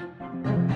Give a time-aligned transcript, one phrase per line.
[0.00, 0.69] Thank you.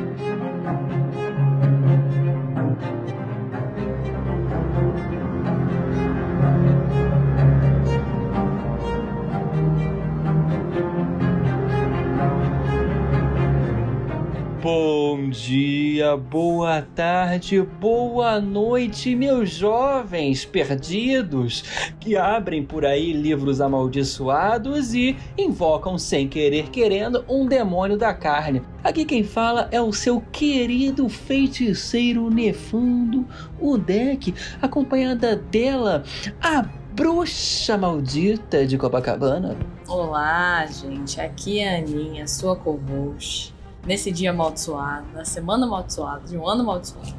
[15.15, 21.63] Bom dia, boa tarde, boa noite, meus jovens perdidos
[22.01, 28.61] que abrem por aí livros amaldiçoados e invocam sem querer querendo um demônio da carne.
[28.83, 33.25] Aqui quem fala é o seu querido feiticeiro nefundo,
[33.61, 36.03] o Deck, acompanhada dela,
[36.43, 36.63] a
[36.93, 39.57] bruxa maldita de Copacabana.
[39.87, 41.21] Olá, gente.
[41.21, 43.54] Aqui é a Aninha, sua co-host
[43.87, 47.15] nesse dia amaldiçoado, na semana amaldiçoada, de um ano amaldiçoado.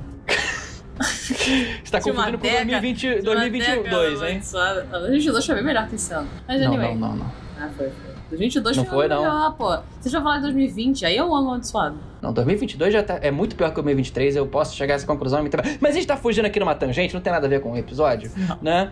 [0.98, 4.41] Você tá confundindo com 2020, 2022, hein?
[4.41, 6.28] 2022 foi bem melhor que esse ano.
[6.48, 6.96] Mas não, anyway.
[6.96, 7.32] Não, não, não.
[7.60, 8.15] Ah, foi, foi.
[8.29, 9.53] 2022 não foi, melhor, não.
[9.53, 9.77] pô.
[9.99, 11.97] Vocês vão falar de 2020, aí é um ano amaldiçoado.
[12.21, 15.45] Não, 2022 já tá, é muito pior que 2023, eu posso chegar a essa conclusão.
[15.79, 17.77] Mas a gente tá fugindo aqui numa tangente, não tem nada a ver com o
[17.77, 18.57] episódio, não.
[18.62, 18.91] né?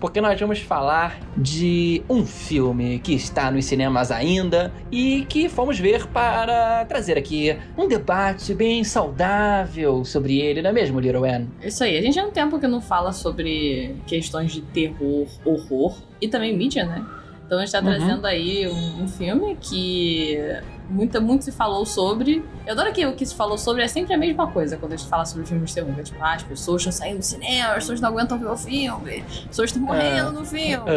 [0.00, 5.78] Porque nós vamos falar de um filme que está nos cinemas ainda e que fomos
[5.78, 11.48] ver para trazer aqui um debate bem saudável sobre ele, não é mesmo, Little Anne?
[11.62, 15.96] Isso aí, a gente há um tempo que não fala sobre questões de terror, horror
[16.20, 17.04] e também mídia, né?
[17.52, 17.84] Então a gente tá uhum.
[17.84, 20.38] trazendo aí um, um, filme que
[20.88, 22.42] muita, muito se falou sobre.
[22.64, 24.96] Eu adoro que o que se falou sobre é sempre a mesma coisa quando a
[24.96, 25.94] gente fala sobre filmes de terror.
[25.98, 28.56] É tipo, ah, as pessoas estão saindo do cinema, as pessoas não aguentam ver o
[28.56, 30.32] filme, as pessoas estão morrendo é.
[30.32, 30.90] no filme.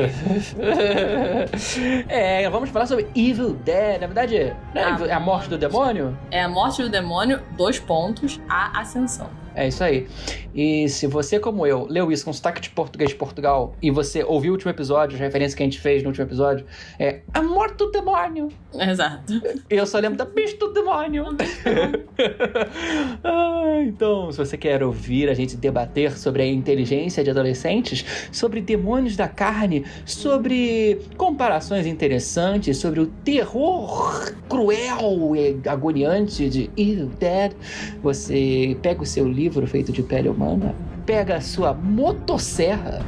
[2.08, 4.00] é, vamos falar sobre Evil Dead.
[4.00, 6.18] Na verdade, é a morte do demônio?
[6.32, 9.30] É a morte do demônio, dois pontos, a ascensão.
[9.56, 10.08] É isso aí.
[10.54, 14.24] E se você, como eu, leu isso com sotaque de português de Portugal e você
[14.24, 16.66] ouviu o último episódio, as referências que a gente fez no último episódio,
[17.00, 18.50] é a morte do demônio.
[18.74, 19.34] Exato.
[19.70, 21.26] Eu só lembro da bicho do demônio.
[23.24, 28.60] ah, então, se você quer ouvir a gente debater sobre a inteligência de adolescentes, sobre
[28.60, 37.54] demônios da carne, sobre comparações interessantes, sobre o terror cruel e agoniante de Evil Dead,
[38.02, 40.74] você pega o seu livro livro feito de pele humana,
[41.06, 43.06] pega a sua motosserra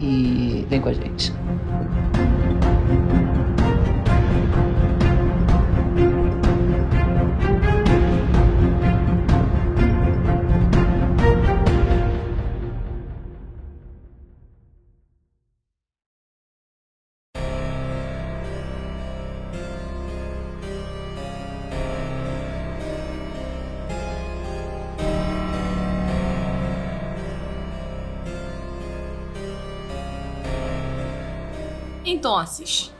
[0.00, 1.32] e vem com a gente.
[32.24, 32.90] Entonces.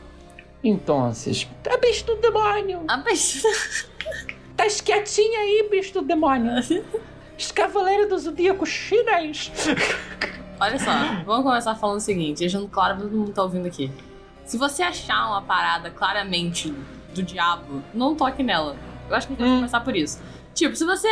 [0.63, 1.47] Entonces.
[1.67, 2.83] A bicho do demônio.
[2.87, 3.41] A bicho.
[4.55, 6.53] Tá quietinha aí, bicho do demônio.
[7.37, 9.51] Os cavaleiros do zodíaco chinês.
[10.57, 10.91] Olha só,
[11.25, 13.91] vamos começar falando o seguinte, deixando claro pra todo mundo tá ouvindo aqui.
[14.45, 16.73] Se você achar uma parada claramente
[17.13, 18.77] do diabo, não toque nela.
[19.09, 19.57] Eu acho que a gente hum.
[19.57, 20.21] começar por isso.
[20.53, 21.09] Tipo, se você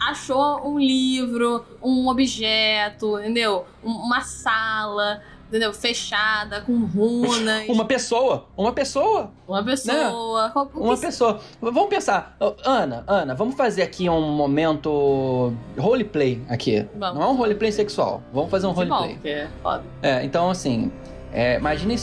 [0.00, 3.66] achou um livro, um objeto, entendeu?
[3.84, 5.74] Uma sala, entendeu?
[5.74, 7.68] Fechada, com runas.
[7.68, 9.32] Uma pessoa, uma pessoa.
[9.46, 10.46] Uma pessoa.
[10.46, 10.68] Né?
[10.74, 11.40] Uma pessoa.
[11.60, 12.36] Vamos pensar.
[12.64, 16.86] Ana, Ana, vamos fazer aqui um momento roleplay aqui.
[16.94, 17.18] Vamos.
[17.18, 18.22] Não é um roleplay sexual.
[18.32, 19.16] Vamos fazer um roleplay.
[19.16, 19.82] Bom, é foda.
[20.02, 20.90] É, então assim,
[21.32, 21.96] é, imagine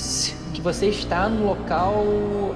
[0.53, 2.03] que você está num local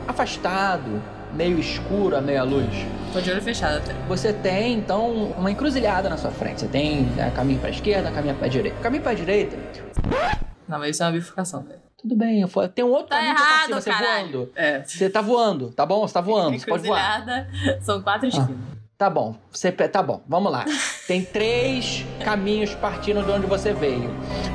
[0.07, 1.01] afastado,
[1.33, 2.67] meio escuro, a meia luz.
[3.13, 3.93] Tô de olho fechado até.
[4.07, 6.61] Você tem, então, uma encruzilhada na sua frente.
[6.61, 8.77] Você tem é, caminho para esquerda, caminho para direita.
[8.81, 9.57] Caminho para direita
[10.67, 11.79] não, mas isso é uma bifurcação, velho.
[12.01, 14.31] Tudo bem, eu tem um outro tá caminho errado, pra você caralho.
[14.31, 14.51] voando.
[14.55, 14.83] É.
[14.83, 16.01] Você tá voando, tá bom?
[16.01, 17.47] Você tá voando, você pode voar.
[17.81, 18.49] São quatro esquinas.
[18.49, 19.71] Ah, tá bom, você...
[19.71, 20.65] tá bom, vamos lá.
[21.07, 24.09] Tem três caminhos partindo de onde você veio.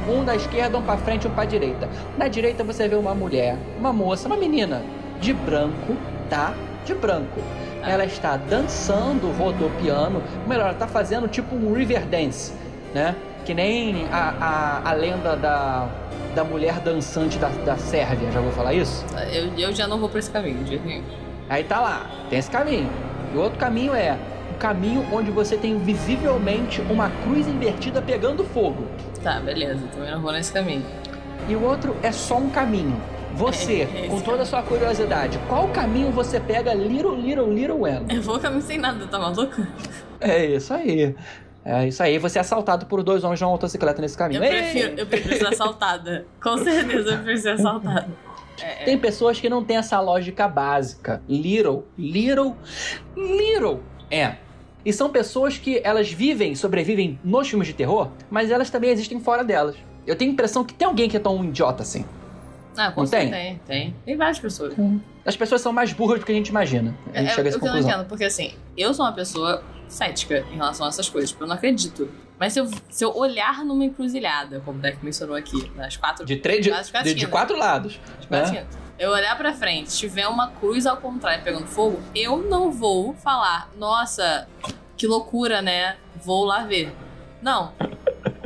[0.09, 1.89] Um da esquerda, um pra frente, um pra direita.
[2.19, 4.83] Na direita você vê uma mulher, uma moça, uma menina,
[5.21, 5.97] de branco,
[6.29, 6.53] tá?
[6.85, 7.41] De branco.
[7.81, 7.91] Ah.
[7.91, 12.53] Ela está dançando, rodopiando, melhor, ela tá fazendo tipo um river dance,
[12.93, 13.15] né?
[13.47, 14.35] Que nem a,
[14.85, 15.89] a, a lenda da,
[16.35, 18.31] da mulher dançante da, da Sérvia.
[18.33, 19.07] Já vou falar isso?
[19.33, 21.05] Eu, eu já não vou por esse caminho, de jeito nenhum.
[21.49, 22.91] Aí tá lá, tem esse caminho.
[23.33, 24.19] E o outro caminho é
[24.51, 28.85] o caminho onde você tem visivelmente uma cruz invertida pegando fogo.
[29.23, 30.85] Tá, beleza, também não vou nesse caminho.
[31.49, 33.01] E o outro é só um caminho.
[33.35, 38.07] Você, é, com toda a sua curiosidade, qual caminho você pega Little, Little, Little Well?
[38.09, 39.65] Eu vou caminho sem nada, tá maluco?
[40.21, 41.15] É isso aí.
[41.69, 44.43] É isso aí, você é assaltado por dois homens de uma motocicleta nesse caminho.
[44.45, 46.25] Eu prefiro, eu prefiro ser assaltada.
[46.41, 48.09] Com certeza eu prefiro ser assaltada.
[48.63, 48.85] É, é.
[48.85, 51.21] Tem pessoas que não têm essa lógica básica.
[51.29, 52.55] Little, little,
[53.17, 53.81] little
[54.11, 54.37] É.
[54.85, 59.19] E são pessoas que elas vivem, sobrevivem nos filmes de terror, mas elas também existem
[59.19, 59.75] fora delas.
[60.07, 62.05] Eu tenho a impressão que tem alguém que é tão idiota assim.
[62.77, 63.23] Ah, com Não tem?
[63.29, 63.61] certeza tem?
[63.67, 63.97] Tem.
[64.05, 64.75] Tem várias pessoas.
[65.25, 66.95] As pessoas são mais burras do que a gente imagina.
[67.13, 67.91] A gente É, chega a eu, essa eu não conclusão.
[67.91, 71.49] entendo, porque assim, eu sou uma pessoa cética em relação a essas coisas, porque eu
[71.49, 72.09] não acredito.
[72.39, 76.25] Mas se eu, se eu olhar numa encruzilhada, como o Deck mencionou aqui, nas quatro.
[76.25, 77.99] De, três, de, quatro de, de quatro lados.
[78.17, 78.67] nas quatro né?
[78.99, 83.71] eu olhar pra frente, tiver uma cruz ao contrário pegando fogo, eu não vou falar,
[83.77, 84.49] nossa,
[84.97, 85.97] que loucura, né?
[86.25, 86.95] Vou lá ver.
[87.43, 87.73] Não.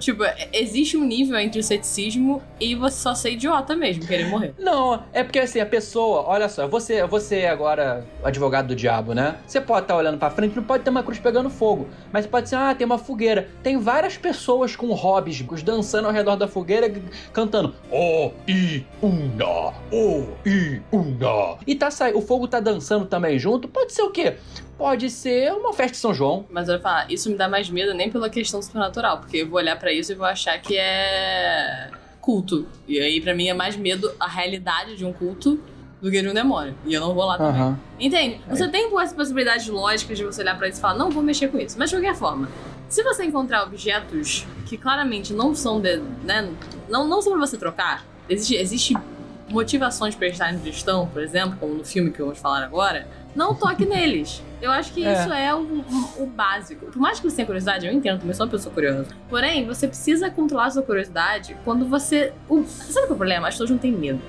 [0.00, 4.26] Tipo, é- existe um nível entre o ceticismo e você só ser idiota mesmo, querer
[4.28, 4.54] morrer.
[4.58, 9.36] Não, é porque assim, a pessoa, olha só, você, você agora advogado do diabo, né?
[9.46, 12.48] Você pode estar olhando pra frente, não pode ter uma cruz pegando fogo, mas pode
[12.48, 13.48] ser, ah, tem uma fogueira.
[13.62, 16.90] Tem várias pessoas com hobbies dançando ao redor da fogueira,
[17.32, 21.56] cantando O I Una, O I Una.
[21.66, 23.68] E tá sai, o fogo tá dançando também junto.
[23.68, 24.36] Pode ser o quê?
[24.80, 26.46] Pode ser uma festa de São João.
[26.48, 29.46] Mas eu vou falar, isso me dá mais medo nem pela questão supernatural, porque eu
[29.46, 32.66] vou olhar pra isso e vou achar que é culto.
[32.88, 35.60] E aí, pra mim, é mais medo a realidade de um culto
[36.00, 36.74] do que de um demônio.
[36.86, 37.60] E eu não vou lá também.
[37.60, 37.78] Aham.
[38.00, 38.40] Entende?
[38.48, 41.48] Você tem essa possibilidade lógica de você olhar pra isso e falar, não vou mexer
[41.48, 41.78] com isso.
[41.78, 42.48] Mas de qualquer forma,
[42.88, 45.98] se você encontrar objetos que claramente não são de.
[46.24, 46.50] Né,
[46.88, 48.96] não, não são pra você trocar, existe, existe
[49.46, 53.06] motivações pra estar onde estão, por exemplo, como no filme que vamos falar agora,
[53.36, 54.42] não toque neles.
[54.60, 55.12] Eu acho que É.
[55.12, 55.60] isso é o,
[56.18, 56.86] o- básico.
[56.86, 59.06] Por mais que você tenha curiosidade, eu entendo, também sou uma pessoa curiosa.
[59.28, 62.32] Porém, você precisa controlar a sua curiosidade quando você.
[62.48, 63.48] O, sabe qual é o problema?
[63.48, 64.20] As pessoas não têm medo.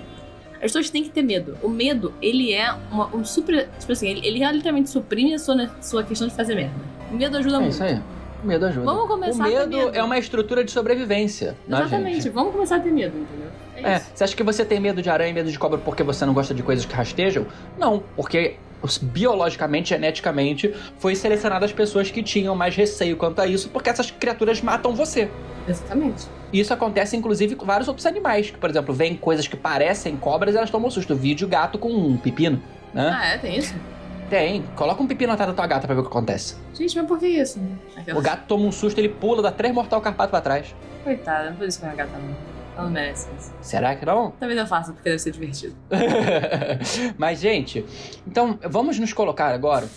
[0.55, 1.57] As pessoas têm que ter medo.
[1.61, 3.67] O medo, ele é uma- um super.
[3.79, 6.73] Tipo assim, ele, ele literalmente suprime a sua, sua questão de fazer merda.
[7.11, 7.71] O medo ajuda É muito.
[7.73, 7.99] isso aí.
[8.43, 8.85] O medo ajuda.
[8.85, 9.97] Vamos começar o a ter medo, medo.
[9.97, 11.55] é uma estrutura de sobrevivência.
[11.67, 13.47] né, Exatamente, vamos começar a ter medo, entendeu?
[13.75, 16.03] É, É, você acha que você tem medo de aranha e medo de cobra porque
[16.03, 17.45] você não gosta de coisas que rastejam?
[17.77, 18.55] Não, porque
[19.01, 24.11] biologicamente, geneticamente, foi selecionado as pessoas que tinham mais receio quanto a isso, porque essas
[24.11, 25.29] criaturas matam você.
[25.67, 26.27] Exatamente.
[26.51, 30.17] E isso acontece, inclusive, com vários outros animais, que, por exemplo, vêm coisas que parecem
[30.17, 31.15] cobras e elas tomam susto.
[31.15, 32.61] Vídeo gato com um pepino,
[32.93, 33.11] né?
[33.13, 33.37] Ah, é?
[33.37, 33.73] Tem isso?
[34.29, 34.63] Tem.
[34.75, 36.55] Coloca um pepino atrás da tua gata pra ver o que acontece.
[36.73, 37.61] Gente, mas por que isso?
[37.95, 38.19] Aquela...
[38.19, 40.73] O gato toma um susto, ele pula, dá três mortal carpado pra trás.
[41.03, 42.35] Coitada, não por isso que minha gata não.
[42.83, 43.27] Não merece.
[43.61, 44.31] Será que não?
[44.31, 45.75] Talvez eu faça, porque deve ser divertido.
[47.17, 47.85] Mas, gente,
[48.27, 49.87] então vamos nos colocar agora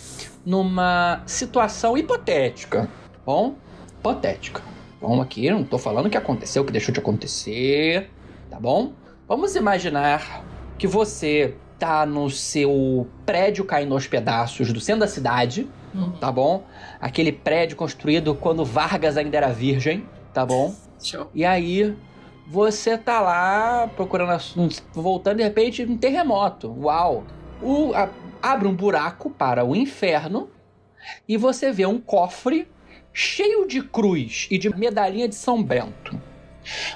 [0.45, 3.55] numa situação hipotética, tá bom?
[3.99, 4.61] Hipotética.
[5.01, 8.09] Bom, aqui não tô falando que aconteceu, que deixou de acontecer,
[8.49, 8.93] tá bom?
[9.27, 10.43] Vamos imaginar
[10.77, 16.11] que você tá no seu prédio caindo aos pedaços do centro da cidade, Uhum.
[16.13, 16.63] tá bom?
[16.99, 20.73] Aquele prédio construído quando Vargas ainda era virgem, tá bom?
[21.01, 21.29] Show.
[21.33, 21.95] E aí
[22.47, 24.37] você tá lá procurando
[24.93, 26.71] voltando de repente um terremoto.
[26.79, 27.23] Uau!
[27.61, 28.09] O, a-
[28.41, 30.49] abre um buraco para o inferno
[31.27, 32.67] e você vê um cofre
[33.13, 36.19] cheio de cruz e de medalhinha de São Bento.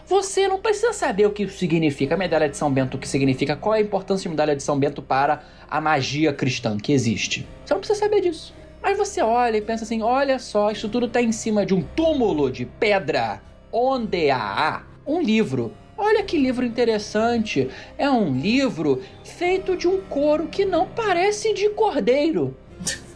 [0.07, 3.55] Você não precisa saber o que significa, a medalha de São Bento, o que significa,
[3.55, 7.47] qual é a importância de medalha de São Bento para a magia cristã que existe.
[7.63, 8.53] Você não precisa saber disso.
[8.81, 11.81] Mas você olha e pensa assim: olha só, isso tudo tá em cima de um
[11.81, 13.41] túmulo de pedra
[13.71, 15.73] onde há um livro.
[15.97, 17.69] Olha que livro interessante.
[17.97, 22.55] É um livro feito de um couro que não parece de cordeiro.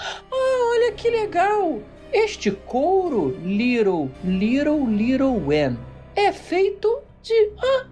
[0.00, 1.82] Ah, olha que legal.
[2.12, 5.76] Este couro, Little, Little, Little Wen,
[6.14, 7.34] é feito de.
[7.58, 7.86] Ah,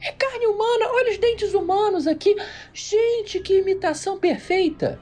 [0.00, 0.86] é carne humana.
[0.88, 2.34] Olha os dentes humanos aqui.
[2.72, 4.98] Gente, que imitação perfeita.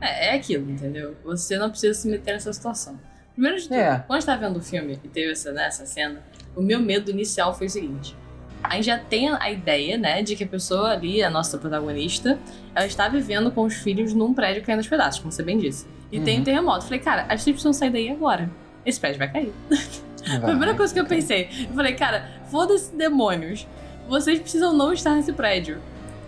[0.00, 1.14] É, é aquilo, entendeu?
[1.24, 2.98] Você não precisa se meter nessa situação.
[3.34, 4.04] Primeiro de tudo, É.
[4.06, 6.24] quando tava vendo o filme e teve essa, né, essa cena,
[6.58, 8.16] o meu medo inicial foi o seguinte.
[8.62, 12.38] A gente já tem a ideia, né, de que a pessoa ali, a nossa protagonista,
[12.74, 15.86] ela está vivendo com os filhos num prédio caindo aos pedaços, como você bem disse.
[16.10, 16.40] E tem Uhum.
[16.40, 16.84] um terremoto.
[16.84, 18.50] Falei, cara, as pessoas precisam sair daí agora.
[18.84, 19.52] Esse prédio vai cair.
[19.70, 21.48] Foi a primeira coisa que eu pensei.
[21.70, 23.66] Eu falei, cara, foda-se demônios.
[24.08, 25.76] Vocês precisam não estar nesse prédio.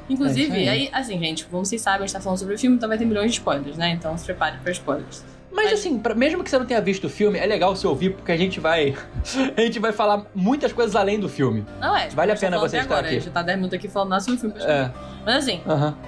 [0.08, 0.68] É Inclusive, isso aí.
[0.68, 2.96] aí, assim, gente, como vocês sabem, a gente tá falando sobre o filme, então vai
[2.98, 3.90] ter milhões de spoilers, né?
[3.90, 5.24] Então se prepare para spoilers.
[5.52, 8.10] Mas assim, pra- mesmo que você não tenha visto o filme, é legal você ouvir,
[8.14, 8.94] porque a gente vai.
[9.56, 11.66] A gente vai falar muitas coisas além do filme.
[11.80, 12.08] Não é?
[12.10, 13.16] Vale a pena você estar agora, aqui.
[13.16, 14.54] A gente tá 10 minutos aqui falando nada sobre o filme.
[14.60, 14.90] É.
[15.26, 15.60] Mas assim,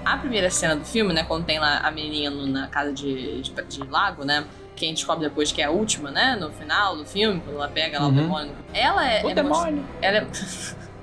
[0.05, 1.25] a primeira cena do filme, né?
[1.25, 4.45] Quando tem lá a menininha no- na casa de, de, de lago, né?
[4.75, 6.37] Que a gente descobre depois que é a última, né?
[6.41, 8.13] No final do filme, quando ela pega lá Uhum.
[8.13, 8.53] o demônio.
[8.73, 9.25] Ela é.
[9.25, 9.85] O é demônio.
[10.01, 10.27] ela é...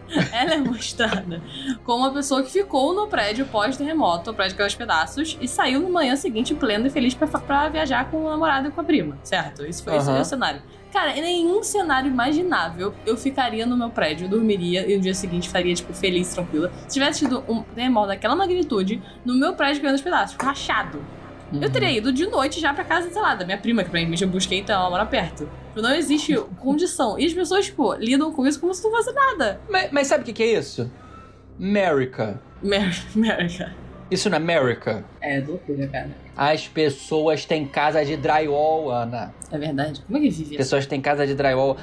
[0.31, 1.41] ela é mostrada
[1.83, 5.79] como uma pessoa que ficou no prédio pós-terremoto, o prédio caiu aos pedaços, e saiu
[5.79, 8.83] no manhã seguinte plena e feliz pra, pra viajar com o namorado e com a
[8.83, 9.65] prima, certo?
[9.65, 10.17] Isso foi esse Aham.
[10.17, 10.61] é o cenário.
[10.91, 15.45] Cara, em nenhum cenário imaginável eu ficaria no meu prédio, dormiria e no dia seguinte
[15.45, 16.71] estaria, tipo, feliz, tranquila.
[16.87, 20.99] Se tivesse tido um terremoto daquela magnitude, no meu prédio caindo aos pedaços, rachado.
[21.53, 24.23] Eu teria ido de noite já pra casa, sei lá, da minha prima, que provavelmente
[24.23, 25.49] eu busquei, então ela mora perto.
[25.79, 27.17] Tipo, Não existe condição.
[27.19, 29.59] E as pessoas, tipo, lidam com isso como se não fosse nada.
[29.69, 30.89] Mas, mas sabe o que, que é isso?
[31.59, 32.39] America.
[32.61, 33.75] Mer- Merda.
[34.11, 35.05] Isso na America.
[35.21, 36.09] É, loucura, cara.
[36.35, 39.33] As pessoas têm casa de drywall, Ana.
[39.51, 40.01] É verdade.
[40.07, 41.77] Como é que vive As pessoas têm casa de drywall.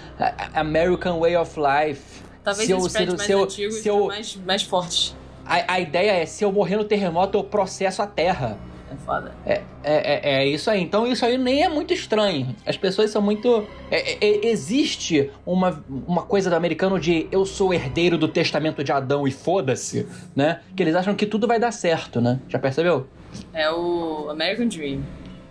[0.55, 2.23] American way of life.
[2.43, 4.37] Talvez se eu- esses se eu- prédios mais se eu- antigos se sejam eu- mais,
[4.45, 5.17] mais fortes.
[5.45, 8.59] A, a ideia é, se eu morrer no terremoto, eu processo a terra.
[8.97, 9.33] É foda.
[9.45, 10.81] É, é, é isso aí.
[10.83, 12.55] Então isso aí nem é muito estranho.
[12.67, 13.67] As pessoas são muito.
[13.91, 18.83] é- é- é- existe uma, uma coisa do americano de eu sou herdeiro do testamento
[18.83, 20.61] de Adão e foda-se, né?
[20.75, 22.41] Que eles acham que tudo vai dar certo, né?
[22.49, 23.07] Já percebeu?
[23.53, 25.03] É o American Dream.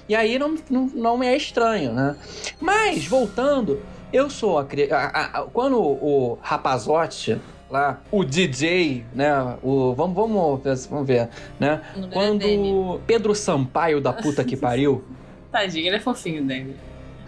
[0.07, 2.15] E aí não, não, não me é estranho, né?
[2.59, 3.81] Mas, voltando,
[4.13, 9.31] eu sou a- a- a- Quando o rapazote lá, o DJ, né?
[9.63, 11.29] O, vamos, vamos, ver- vamos ver,
[11.59, 11.81] né?
[11.95, 12.07] O é.
[12.09, 15.03] Quando Pedro Sampaio da puta que pariu.
[15.51, 16.75] Tadinho, ele é fofinho, Demi.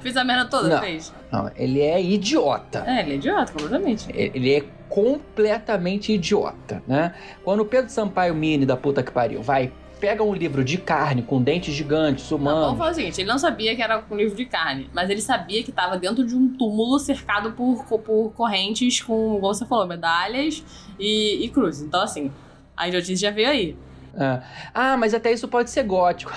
[0.01, 0.79] Fez a merda toda, Não.
[0.79, 1.13] fez?
[1.31, 2.83] Não, ele é idiota.
[2.85, 4.05] É, ele é idiota, completamente.
[4.13, 7.13] Ele é completamente idiota, né?
[7.43, 11.21] Quando o Pedro Sampaio Mini da puta que pariu vai, pega um livro de carne
[11.21, 12.77] com dentes gigantes, vamos humanos.
[12.77, 15.63] falar o seguinte, ele não sabia que era um livro de carne, mas ele sabia
[15.63, 20.63] que tava dentro de um túmulo cercado por, por correntes com, igual você falou, medalhas
[20.99, 21.83] e, e cruzes.
[21.83, 22.31] Então, assim,
[22.75, 23.77] a idiotice já veio aí.
[24.13, 24.41] É.
[24.73, 26.31] Ah, mas até isso pode ser gótico.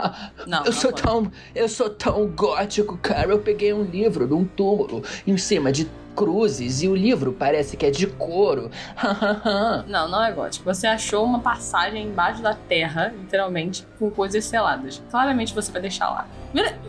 [0.46, 1.02] Não, eu não sou pode.
[1.02, 3.30] tão, eu sou tão gótico, cara.
[3.30, 7.76] Eu peguei um livro de um túmulo em cima de cruzes e o livro parece
[7.76, 8.70] que é de couro.
[9.86, 10.64] Não, não é gótico.
[10.64, 15.02] Você achou uma passagem embaixo da terra, literalmente, com coisas seladas.
[15.10, 16.26] Claramente você vai deixar lá.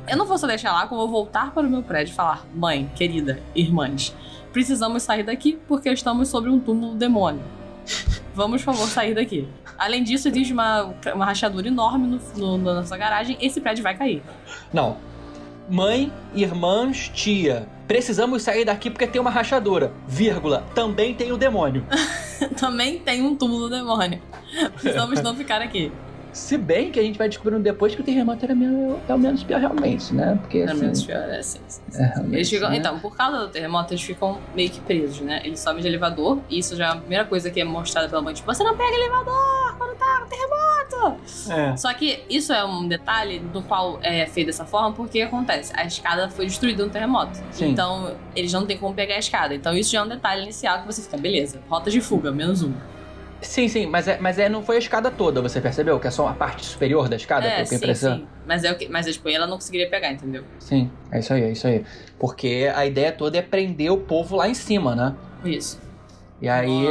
[0.07, 2.15] Eu não vou só deixar lá, como eu vou voltar para o meu prédio e
[2.15, 4.15] falar: Mãe, querida, irmãs,
[4.53, 7.43] precisamos sair daqui porque estamos sobre um túmulo do demônio.
[8.33, 9.47] Vamos, por favor, sair daqui.
[9.77, 13.37] Além disso, existe uma, uma rachadura enorme no, no- na nossa garagem.
[13.41, 14.23] Esse prédio vai cair.
[14.73, 14.97] Não.
[15.69, 17.67] Mãe, irmãs, tia.
[17.87, 19.93] Precisamos sair daqui porque tem uma rachadura.
[20.07, 20.65] Vírgula.
[20.75, 21.85] Também tem o demônio.
[22.59, 24.21] Também tem um túmulo do demônio.
[24.73, 25.91] Precisamos não ficar aqui.
[26.37, 29.17] Se bem que a gente vai descobrindo depois que o terremoto era meio, é o
[29.17, 30.37] menos pior realmente, né?
[30.39, 31.59] Porque É assim, menos pior, é assim.
[31.67, 31.99] sim, sim.
[32.01, 32.77] é, realmente, Eles ficam, né?
[32.77, 35.41] Então, por causa do terremoto, eles ficam meio que presos, né?
[35.43, 38.21] Eles sobem de elevador, e isso já é a primeira coisa que é mostrada pela
[38.21, 38.35] mãe.
[38.35, 41.19] Tipo, você não pega elevador quando tá com terremoto!
[41.51, 41.75] É.
[41.75, 45.85] Só que isso é um detalhe do qual é feito dessa forma, porque acontece, a
[45.85, 47.37] escada foi destruída no terremoto.
[47.51, 47.71] Sim.
[47.71, 49.55] Então, eles não têm como pegar a escada.
[49.55, 52.61] Então, isso já é um detalhe inicial que você fica, beleza, rota de fuga, menos
[52.61, 52.71] um.
[53.41, 55.99] Sim, sim, mas, é, mas é, não foi a escada toda, você percebeu?
[55.99, 57.45] Que é só a parte superior da escada?
[57.45, 58.17] é, sim, impressão?
[58.17, 58.27] sim.
[58.45, 58.87] Mas é o que.
[58.89, 60.43] Mas tipo, ela não conseguiria pegar, entendeu?
[60.59, 61.85] Sim, é isso aí, é isso aí.
[62.19, 65.15] Porque a ideia toda é prender o povo lá em cima, né?
[65.43, 65.79] Isso.
[66.41, 66.85] E aí.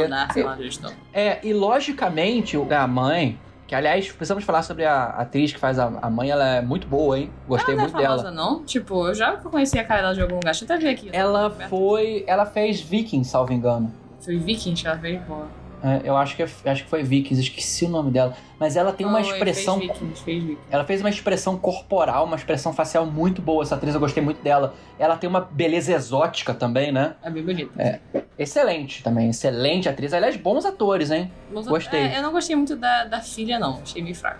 [0.61, 0.91] Estão.
[1.13, 5.85] É, e logicamente a mãe, que aliás, precisamos falar sobre a atriz que faz a,
[6.01, 7.29] a mãe, ela é muito boa, hein?
[7.47, 8.35] Gostei ela não é muito famosa, dela.
[8.35, 8.63] não?
[8.63, 10.51] Tipo, eu já conheci a cara dela de algum lugar.
[10.51, 11.09] Deixa eu até ver aqui.
[11.11, 12.23] Ela foi.
[12.27, 13.91] Ela fez Vikings, salvo engano.
[14.19, 15.43] Foi Vikings que ela fez, pô.
[15.83, 18.35] É, eu acho que, é- acho que foi Vikings, esqueci o nome dela.
[18.59, 19.77] Mas ela tem uma Foi, expressão.
[19.77, 20.61] Fez Vikings, fez Vikings.
[20.71, 23.61] Ela fez uma expressão corporal, uma expressão facial muito boa.
[23.63, 24.73] Essa atriz eu gostei muito dela.
[24.97, 27.15] Ela tem uma beleza exótica também, né?
[27.21, 27.71] É bem bonita.
[27.77, 27.99] É.
[28.39, 30.13] Excelente também, excelente atriz.
[30.13, 31.31] Aliás, bons atores, hein?
[31.51, 31.99] Mas, Gostei.
[32.01, 33.79] é, eu não gostei muito da, da filha, não.
[33.83, 34.39] Achei meio fraco.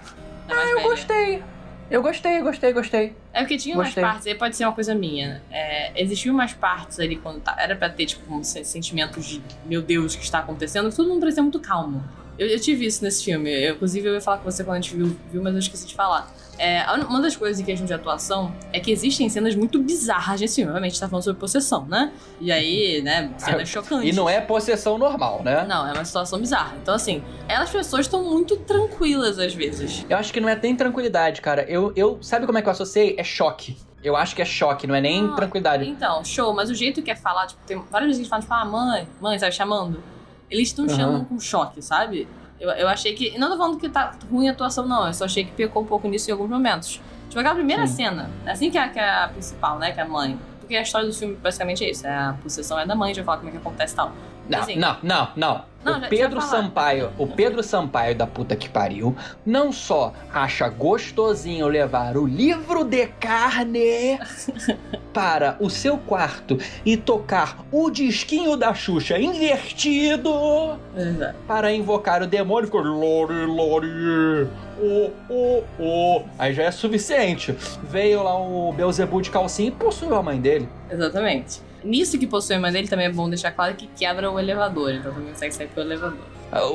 [0.49, 1.43] Ah, Eu gostei.
[1.89, 3.13] Eu gostei, gostei, gostei.
[3.33, 4.03] É porque tinha Gostei.
[4.03, 5.41] umas partes, aí pode ser uma coisa minha, né?
[5.51, 9.41] É, existiam umas partes ali quando tá, era pra ter, tipo, um se- sentimentos de
[9.65, 12.03] meu Deus, o que está acontecendo, todo mundo parecia muito calmo.
[12.37, 13.49] Eu, eu tive isso nesse filme.
[13.49, 15.87] Eu, inclusive, eu ia falar com você quando a gente viu, viu mas eu esqueci
[15.87, 16.29] de falar.
[16.57, 20.41] É, a uma das coisas em questão de atuação é que existem cenas muito bizarras
[20.41, 20.69] nesse filme.
[20.71, 22.11] Obviamente, tá falando sobre possessão, né?
[22.41, 24.09] E aí, né, cenas chocantes.
[24.09, 25.65] E não é possessão normal, né?
[25.67, 26.75] Não, é uma situação bizarra.
[26.81, 30.05] Então, assim, elas pessoas estão muito tranquilas às vezes.
[30.09, 31.63] Eu acho que não é nem tranquilidade, cara.
[31.63, 33.15] Eu, eu sabe como é que eu associei?
[33.17, 33.77] É choque.
[34.03, 35.87] Eu acho que é choque, não é nem Ah, tranquilidade.
[35.87, 38.53] Então, show, mas o jeito que é falar, tipo, tem várias vezes que falam, tipo,
[38.53, 40.01] ah, mãe, mãe, sabe, chamando.
[40.49, 40.95] Eles estão Aham.
[40.95, 42.27] chamando com choque, sabe?
[42.59, 43.37] Eu, eu achei que.
[43.37, 45.07] Não tô falando que tá ruim a atuação, não.
[45.07, 47.01] Eu só achei que pecou um pouco nisso em alguns momentos.
[47.27, 47.95] Tipo, aquela primeira Sim.
[47.95, 49.91] cena, assim que é, que é a principal, né?
[49.91, 50.39] Que é a mãe.
[50.59, 52.05] Porque a história do filme basicamente é isso.
[52.07, 54.11] É a possessão é da mãe, já falar como é que acontece e tal.
[54.49, 54.75] Não, Assim.
[54.77, 55.77] não, não, não.
[55.83, 56.41] Não, o Pedro.
[56.41, 62.83] Sampaio, o Pedro Sampaio da puta que pariu, não só acha gostosinho levar o livro
[62.83, 64.19] de carne
[65.13, 71.35] para o seu quarto e tocar o disquinho da Xuxa invertido Exato.
[71.47, 74.47] para invocar o demônio, ficou lori, lori,
[74.81, 76.21] oh, oh, oh.
[76.37, 77.55] Aí já é suficiente.
[77.83, 80.67] Veio lá o Beelzebub de calcinha e possuiu a mãe dele.
[80.91, 81.61] Exatamente.
[81.87, 84.91] Nisso que possui a mãe dele também é bom deixar claro que quebra o elevador.
[84.93, 86.19] Então também consegue sair pelo elevador.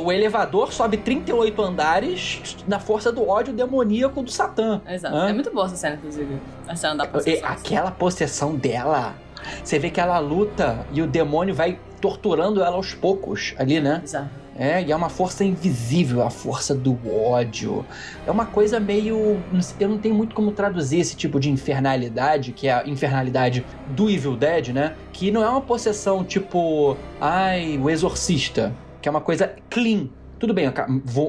[0.04, 4.80] O elevador sobe 38 andares na força do ódio demoníaco do Satã.
[4.88, 5.14] Exato.
[5.14, 5.30] Hã?
[5.30, 6.36] É muito boa essa cena, inclusive.
[6.68, 7.48] A cena da E possessão.
[7.48, 9.14] aquela possessão dela,
[9.64, 14.00] você vê que ela luta e o demônio vai torturando ela aos poucos ali, né?
[14.04, 14.41] Exato.
[14.56, 17.84] É, e é uma força invisível, a força do ódio.
[18.26, 19.40] É uma coisa meio.
[19.80, 24.10] Eu não tenho muito como traduzir esse tipo de infernalidade, que é a infernalidade do
[24.10, 24.94] Evil Dead, né?
[25.12, 26.96] Que não é uma possessão tipo.
[27.20, 28.74] Ai, o exorcista.
[29.00, 30.08] Que é uma coisa clean.
[30.38, 30.66] Tudo bem,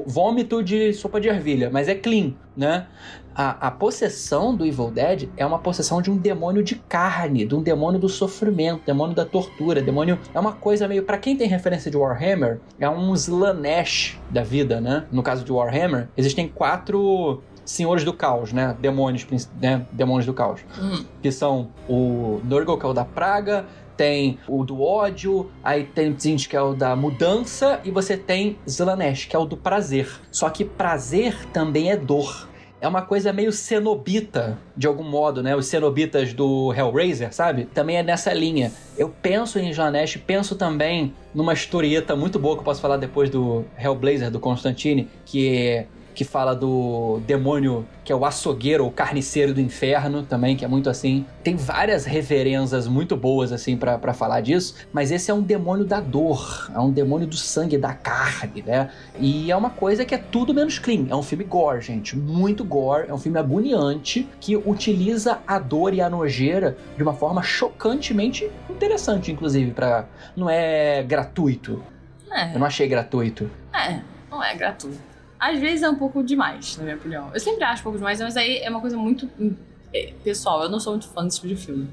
[0.06, 2.88] vômito de sopa de ervilha, mas é clean, né?
[3.34, 7.54] A, a possessão do Evil Dead é uma possessão de um demônio de carne, de
[7.54, 10.18] um demônio do sofrimento, demônio da tortura, demônio.
[10.32, 11.02] É uma coisa meio.
[11.02, 15.04] Pra quem tem referência de Warhammer, é um Slanesh da vida, né?
[15.10, 18.76] No caso de Warhammer, existem quatro senhores do caos, né?
[18.78, 19.26] Demônios,
[19.60, 19.86] né?
[19.90, 21.04] Demônios do caos Hum.
[21.22, 23.64] que são o Nurgle, que é o da praga,
[23.96, 28.16] tem o do ódio, aí tem o Tzint, que é o da mudança, e você
[28.16, 30.08] tem Slanesh, que é o do prazer.
[30.30, 32.48] Só que prazer também é dor.
[32.84, 35.56] É uma coisa meio cenobita, de algum modo, né?
[35.56, 37.64] Os cenobitas do Hellraiser, sabe?
[37.64, 38.70] Também é nessa linha.
[38.98, 43.30] Eu penso em Slanesh, penso também numa historieta muito boa que eu posso falar depois
[43.30, 48.90] do Hellblazer, do Constantine, que é que fala do demônio que é o açougueiro ou
[48.90, 51.24] carniceiro do inferno também, que é muito assim.
[51.42, 55.84] Tem várias referências muito boas assim pra pra falar disso, mas esse é um demônio
[55.84, 58.90] da dor, é um demônio do sangue, da carne, né?
[59.18, 61.06] E é uma coisa que é tudo menos clean.
[61.08, 65.94] É um filme gore, gente, muito gore, é um filme agoniante que utiliza a dor
[65.94, 70.06] e a nojeira de uma forma chocantemente interessante, inclusive, para
[70.36, 71.82] não é gratuito.
[72.30, 73.50] É, Eu não achei gratuito.
[73.72, 75.13] é, não é gratuito.
[75.44, 77.30] Às vezes é um pouco demais, na minha opinião.
[77.34, 79.54] Eu sempre acho um pouco demais, mas aí é uma coisa muito hum,
[79.92, 80.62] é, pessoal.
[80.62, 81.86] Eu não sou muito fã desse tipo de filme.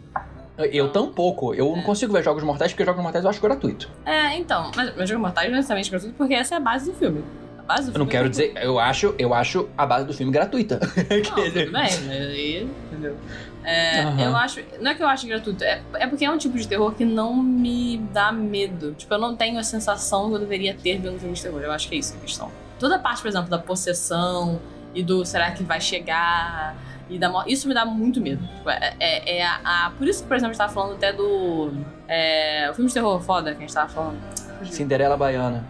[0.57, 1.53] Eu tampouco.
[1.53, 3.89] Eu não consigo ver Jogos Mortais porque Jogos Mortais eu acho gratuito.
[4.05, 6.91] É, então, mas, mas Jogos Mortais não é necessariamente gratuito porque essa é a base
[6.91, 7.25] do filme.
[7.59, 8.53] A base do Eu não quero é dizer.
[8.55, 10.79] Eu acho, eu acho a base do filme gratuita.
[10.79, 13.17] Não, tudo bem, mas aí, entendeu?
[13.65, 14.23] É, Aham.
[14.23, 14.61] Eu acho.
[14.79, 17.03] Não é que eu acho gratuito, é, é porque é um tipo de terror que
[17.03, 18.93] não me dá medo.
[18.93, 21.61] Tipo, eu não tenho a sensação que eu deveria ter vendo filme de terror.
[21.61, 22.49] Eu acho que é isso a questão.
[22.81, 24.59] Toda a parte, por exemplo, da possessão
[24.93, 26.75] e do será que vai chegar
[27.09, 27.53] e da morte.
[27.53, 28.43] Isso me dá muito medo.
[28.65, 31.13] É, é, é a, a- Por isso que, por exemplo, a gente tava falando até
[31.13, 31.71] do.
[32.07, 34.19] É, o filme de terror foda que a gente tava falando.
[34.65, 35.63] Cinderela Baiana.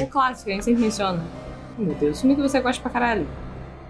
[0.00, 1.22] O, o clássico, que a gente sempre menciona.
[1.78, 3.28] Meu Deus, o filme que você gosta pra caralho.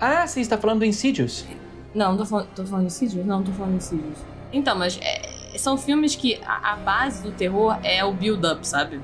[0.00, 1.46] Ah, você tá falando do Insidious.
[1.94, 3.26] Não, tô falando, tô falando de Insidious?
[3.26, 4.18] Não, tô falando de Insidious.
[4.52, 9.00] Então, mas é, são filmes que a, a base do terror é o build-up, sabe?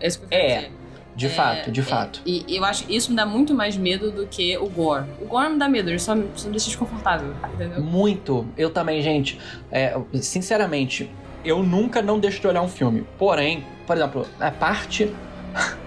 [0.00, 0.72] É isso que eu quero É, dizer.
[1.16, 2.20] De É, fato, de é, fato.
[2.26, 5.04] E eu acho que isso me dá muito mais medo do que o gore.
[5.20, 7.80] O gore me dá medo, ele só me, só me deixa desconfortável, entendeu?
[7.80, 8.46] Muito.
[8.56, 9.38] Eu também, gente.
[9.70, 11.08] É, sinceramente,
[11.44, 13.06] eu nunca não deixo de olhar um filme.
[13.16, 15.14] Porém, por exemplo, a parte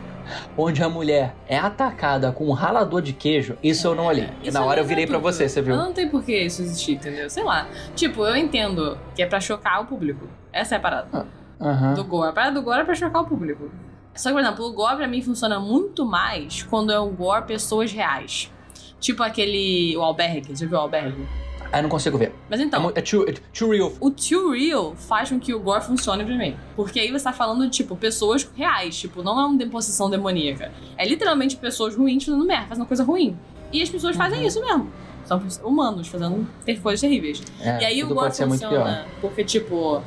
[0.57, 4.29] onde a mulher é atacada com um ralador de queijo, isso eu não olhei.
[4.43, 5.37] E Isso na hora é eu virei pra gratuito.
[5.37, 5.75] você, você viu?
[5.75, 7.29] Não tem por que isso existir, entendeu?
[7.29, 7.67] Sei lá.
[7.95, 10.27] Tipo, eu entendo que é pra chocar o público.
[10.53, 11.25] Essa é a parada.
[11.59, 11.95] Aham.
[11.95, 12.29] do gore.
[12.29, 13.69] A parada do gore é pra chocar o público.
[14.17, 17.45] Só que, por exemplo, o gore pra mim funciona muito mais quando é um gore
[17.45, 18.51] pessoas reais.
[18.99, 19.95] Tipo aquele.
[19.95, 20.55] O albergue.
[20.55, 21.27] Já viu o albergue?
[21.71, 22.33] Ah, eu não consigo ver.
[22.49, 22.81] Mas É, então.
[22.81, 23.91] mu- é too, é too real.
[23.99, 26.55] O too real faz com que o gore funcione pra mim.
[26.75, 28.97] Porque aí você tá falando de, tipo, pessoas reais.
[28.97, 30.71] Tipo, não é uma deposição demoníaca.
[30.97, 33.37] É literalmente pessoas ruins fazendo merda, fazendo coisa ruim.
[33.71, 34.47] E as pessoas fazem Uhum.
[34.47, 34.91] isso mesmo.
[35.25, 36.47] São humanos fazendo
[36.81, 37.43] coisas terríveis.
[37.59, 40.01] É, E aí o gore funciona porque, tipo,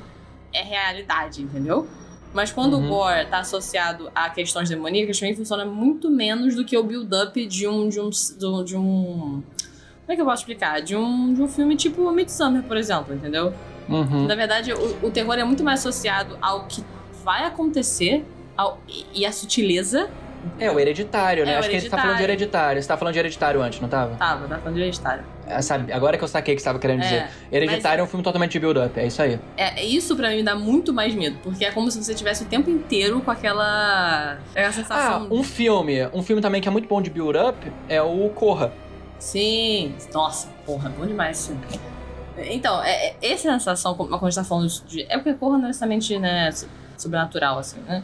[0.50, 1.86] é realidade, entendeu?
[2.32, 2.86] Mas quando Uhum.
[2.86, 7.44] o gore tá associado a questões demoníacas, também funciona muito menos do que o build-up
[7.46, 8.10] de um, de um.
[8.38, 9.42] do- de um.
[9.42, 10.80] Como é que eu posso explicar?
[10.80, 13.52] De um, de um filme tipo Midsummer, por exemplo, entendeu?
[13.88, 14.26] Uhum.
[14.26, 16.84] Na verdade, o, o terror é muito mais associado ao que
[17.24, 18.24] vai acontecer
[18.56, 20.08] ao, e, a sutileza.
[20.58, 21.52] É, o hereditário, né?
[21.52, 22.42] É, o Acho que a gente tá falando de Hereditário.
[22.78, 22.82] hereditário.
[22.82, 24.16] Você tá falando de hereditário antes, não tava?
[24.16, 25.24] Tava, tá falando de hereditário.
[25.46, 27.28] É, sabe, agora que eu saquei o que você tava querendo dizer.
[27.50, 29.38] É, Hereditário é um filme totalmente de build-up, é isso aí.
[29.56, 32.44] É, isso pra mim me dá muito mais medo, porque é como se você tivesse
[32.44, 35.28] o tempo inteiro com aquela, aquela Ah, sensação.
[35.30, 36.06] um filme.
[36.12, 37.56] Um filme também que é muito bom de build-up
[37.88, 38.72] é o Corra.
[39.18, 41.80] Sim, nossa, porra, bom demais esse filme.
[42.54, 45.02] Então, é, é, essa sensação, como quando a gente tá falando de.
[45.10, 48.02] É porque corra não é necessariamente né, so- sobrenatural, assim, né?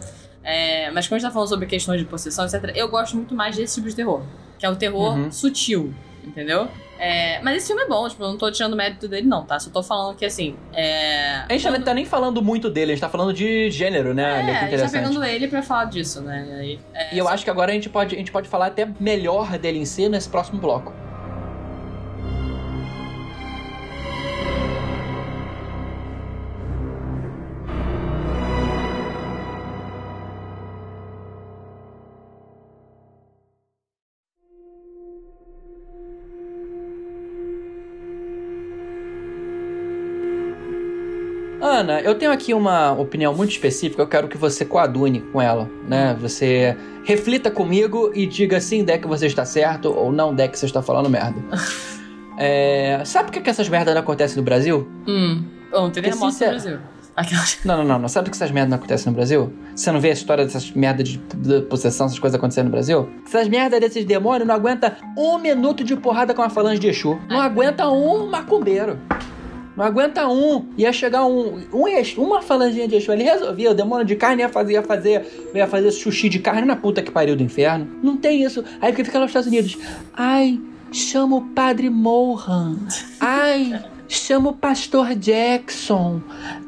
[0.49, 3.35] É, mas quando a gente tá falando sobre questões de possessão, etc., eu gosto muito
[3.35, 4.23] mais desse tipo de terror.
[4.59, 5.33] Que é o terror Uhum.
[5.33, 5.93] sutil,
[6.25, 6.69] entendeu?
[6.99, 9.59] É, mas esse filme é bom, tipo, eu não tô tirando mérito dele, não, tá?
[9.59, 10.57] Só tô falando que assim.
[10.73, 14.15] É, A gente não tá nem falando muito dele, a gente tá falando de gênero,
[14.15, 14.41] né?
[14.41, 16.47] É, que a gente tá pegando ele pra falar disso, né?
[16.49, 18.49] E aí, é, E eu só- acho que agora a gente, pode, a gente pode
[18.49, 20.91] falar até melhor dele em si nesse próximo bloco.
[41.77, 45.69] Ana, eu tenho aqui uma opinião muito específica, eu quero que você coadune com ela,
[45.87, 46.17] né?
[46.21, 50.81] Você reflita comigo e diga sim, Deck, você está certo, ou não, Deck, você está
[50.81, 51.39] falando merda.
[52.39, 54.89] é, sabe por que, que essas merdas não acontecem no Brasil?
[55.07, 55.45] Hum.
[55.93, 56.79] Tem terremoto no Brasil.
[57.15, 57.59] Aquelas...
[57.63, 58.09] Não, não, não, não.
[58.09, 59.53] Sabe por que essas merdas não acontecem no Brasil?
[59.75, 63.09] Você não vê a história dessas merdas de, de possessão, essas coisas acontecendo no Brasil?
[63.27, 67.21] Essas merdas desses demônios não aguentam um minuto de porrada com a falange de Exu.
[67.29, 68.99] Não aguenta um macumbeiro.
[69.77, 70.65] Não aguenta um.
[70.79, 71.85] Ia chegar um, um
[72.19, 73.13] uma falanginha de Exu.
[73.13, 73.71] Ele resolvia.
[73.71, 77.03] O demônio de carne ia fazer, ia fazer, ia fazer sushi de carne na puta
[77.03, 77.87] que pariu do inferno.
[78.03, 78.65] Não tem isso.
[78.81, 79.77] Aí fica fica lá nos Estados Unidos.
[80.15, 80.59] Ai,
[80.91, 82.77] chama o padre Mohan.
[83.21, 86.21] Ai, chama o pastor Jackson.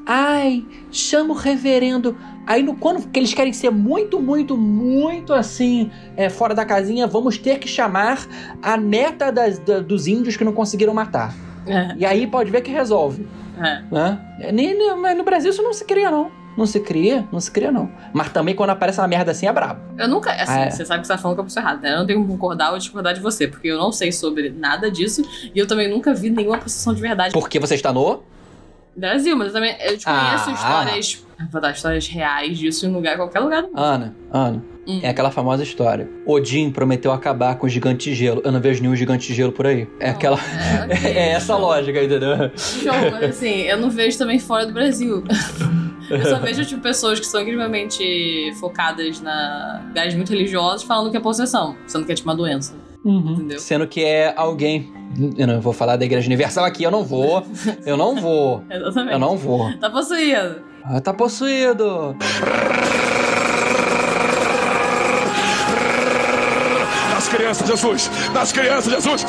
[0.05, 2.17] Ai, chama o reverendo.
[2.47, 7.07] Aí no, quando que eles querem ser muito, muito, muito assim, é, fora da casinha,
[7.07, 8.27] vamos ter que chamar
[8.63, 11.35] a neta das- da- dos índios que não conseguiram matar.
[11.69, 13.27] É, E aí pode ver que resolve.
[13.59, 13.83] é.
[13.91, 14.19] Né?
[14.53, 16.31] Nem, mas no Brasil isso não se cria, não.
[16.59, 17.89] Não se cria, não se cria, não.
[18.13, 19.81] Mas também quando aparece uma merda assim é brabo.
[19.97, 20.33] Eu nunca.
[20.33, 20.71] Assim, é.
[20.71, 21.95] você sabe que você tá falando que eu pessoa errada, né?
[21.95, 24.91] Eu não tenho como concordar ou discordar de você, porque eu não sei sobre nada
[24.91, 25.23] disso
[25.55, 28.25] e eu também nunca vi nenhuma possessão de verdade Porque você está no.
[28.99, 30.53] Brasil, mas eu também eu te conheço Ah.
[30.53, 31.25] histórias.
[31.53, 33.79] Vou dar histórias reais disso em lugar, qualquer lugar do mundo.
[33.79, 34.63] Ana, Ana.
[34.89, 35.01] Hum.
[35.03, 36.09] É aquela famosa história.
[36.27, 38.41] Odin prometeu acabar com o gigante de gelo.
[38.45, 39.87] Eu não vejo nenhum gigante de gelo por aí.
[40.01, 40.37] É aquela.
[40.39, 41.61] É, ok, É essa show.
[41.61, 42.51] lógica, entendeu?
[42.57, 45.23] Show, mas assim, eu não vejo também fora do Brasil.
[46.11, 51.19] Eu só vejo, tipo, pessoas que são incrivelmente focadas na lugares muito religiosos falando que
[51.19, 52.75] é possessão, sendo que é tipo uma doença.
[53.05, 53.59] Entendeu?
[53.59, 54.91] Sendo que é alguém.
[55.37, 57.45] Eu não vou falar da Igreja Universal aqui, eu não vou.
[57.85, 58.63] Eu não vou.
[58.71, 59.13] Exatamente.
[59.13, 59.77] Eu não vou.
[59.79, 60.63] Tá possuído.
[60.85, 62.17] Ah, tá possuído.
[67.15, 68.11] Nas crianças, Jesus!
[68.33, 69.27] Nas crianças, Jesus!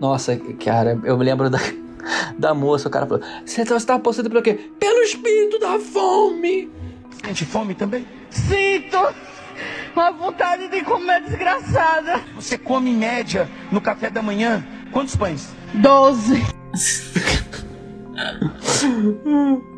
[0.00, 1.58] Nossa, cara, eu me lembro da,
[2.38, 4.58] da moça, o cara falou: Você tá, você tá possuído pelo quê?
[4.78, 6.70] Pelo espírito da fome.
[7.24, 8.06] Sente fome também?
[8.30, 8.98] Sinto
[9.94, 12.20] uma vontade de comer desgraçada.
[12.34, 15.48] Você come em média no café da manhã quantos pães?
[15.74, 16.42] Doze.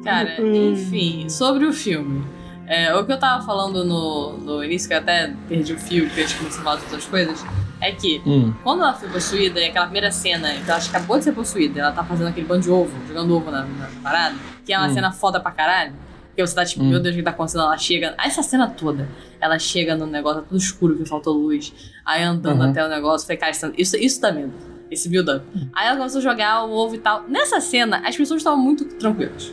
[0.05, 2.24] Cara, enfim, sobre o filme.
[2.66, 6.07] É, o que eu tava falando no, no início, que eu até perdi o fio,
[6.07, 7.44] porque a gente começou a falar de outras coisas,
[7.81, 8.55] é que Hum.
[8.62, 11.92] quando ela foi possuída, e aquela primeira cena, que ela acabou de ser possuída, ela
[11.92, 14.94] tá fazendo aquele bando de ovo, jogando ovo na, na parada, que é uma Hum.
[14.94, 15.92] cena foda pra caralho.
[16.35, 16.88] Porque você tá tipo, Hum.
[16.88, 17.62] meu Deus, o que tá acontecendo?
[17.62, 18.14] Ela chega.
[18.18, 19.09] Essa cena toda,
[19.40, 21.73] ela chega no negócio, tá tudo escuro, que faltou luz.
[22.05, 22.70] Aí andando Uhum.
[22.70, 24.53] até o negócio, foi cara, isso, isso, isso dá medo.
[24.90, 25.44] Esse build-up.
[25.73, 27.23] Aí ela começou a jogar o ovo e tal.
[27.29, 29.53] Nessa cena, as pessoas estavam muito tranquilas.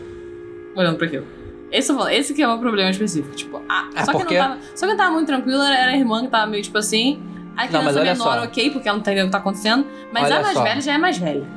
[0.75, 1.25] Olhando pra aquilo.
[1.71, 3.33] Esse, esse que é o meu problema específico.
[3.35, 5.91] Tipo, ah, É só, porque- que não tava, só que não tava muito tranquila, era
[5.91, 7.21] a irmã que tava meio tipo assim.
[7.55, 8.43] A Não, criança olha menor, só.
[8.43, 9.85] ok, porque ela não tá entendendo o que tá acontecendo.
[10.11, 10.63] Mas Olha a mais só.
[10.63, 11.47] velha já é mais velha.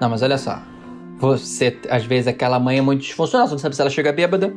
[0.00, 0.62] Não, mas olha só.
[1.20, 3.46] Você, às vezes, aquela mãe é muito disfuncional.
[3.46, 4.52] Você não sabe se ela chega bêbada.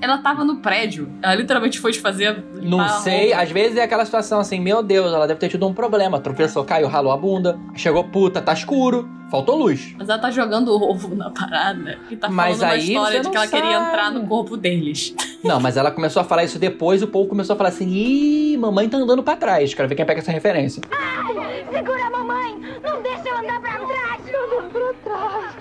[0.00, 1.08] Ela tava no prédio.
[1.22, 2.44] Ela literalmente foi fazer.
[2.60, 3.32] Não sei.
[3.32, 6.20] Às vezes é aquela situação assim: Meu Deus, ela deve ter tido um problema.
[6.20, 7.58] Tropeçou, caiu, ralou a bunda.
[7.74, 9.08] Chegou puta, tá escuro.
[9.30, 9.94] Faltou luz.
[9.98, 13.20] Mas ela tá jogando o ovo na parada e tá Mas falando uma aí história
[13.22, 13.88] de que ela queria sabe.
[13.88, 15.14] entrar no corpo deles.
[15.42, 17.02] Não, mas ela começou a falar isso depois.
[17.02, 19.72] O povo começou a falar assim: Ih, mamãe tá andando pra trás.
[19.72, 20.82] Quero ver quem pega essa referência.
[21.72, 22.60] Segura a mamãe!
[22.82, 24.20] Não deixa eu andar pra trás!
[24.28, 25.54] Andando pra trás!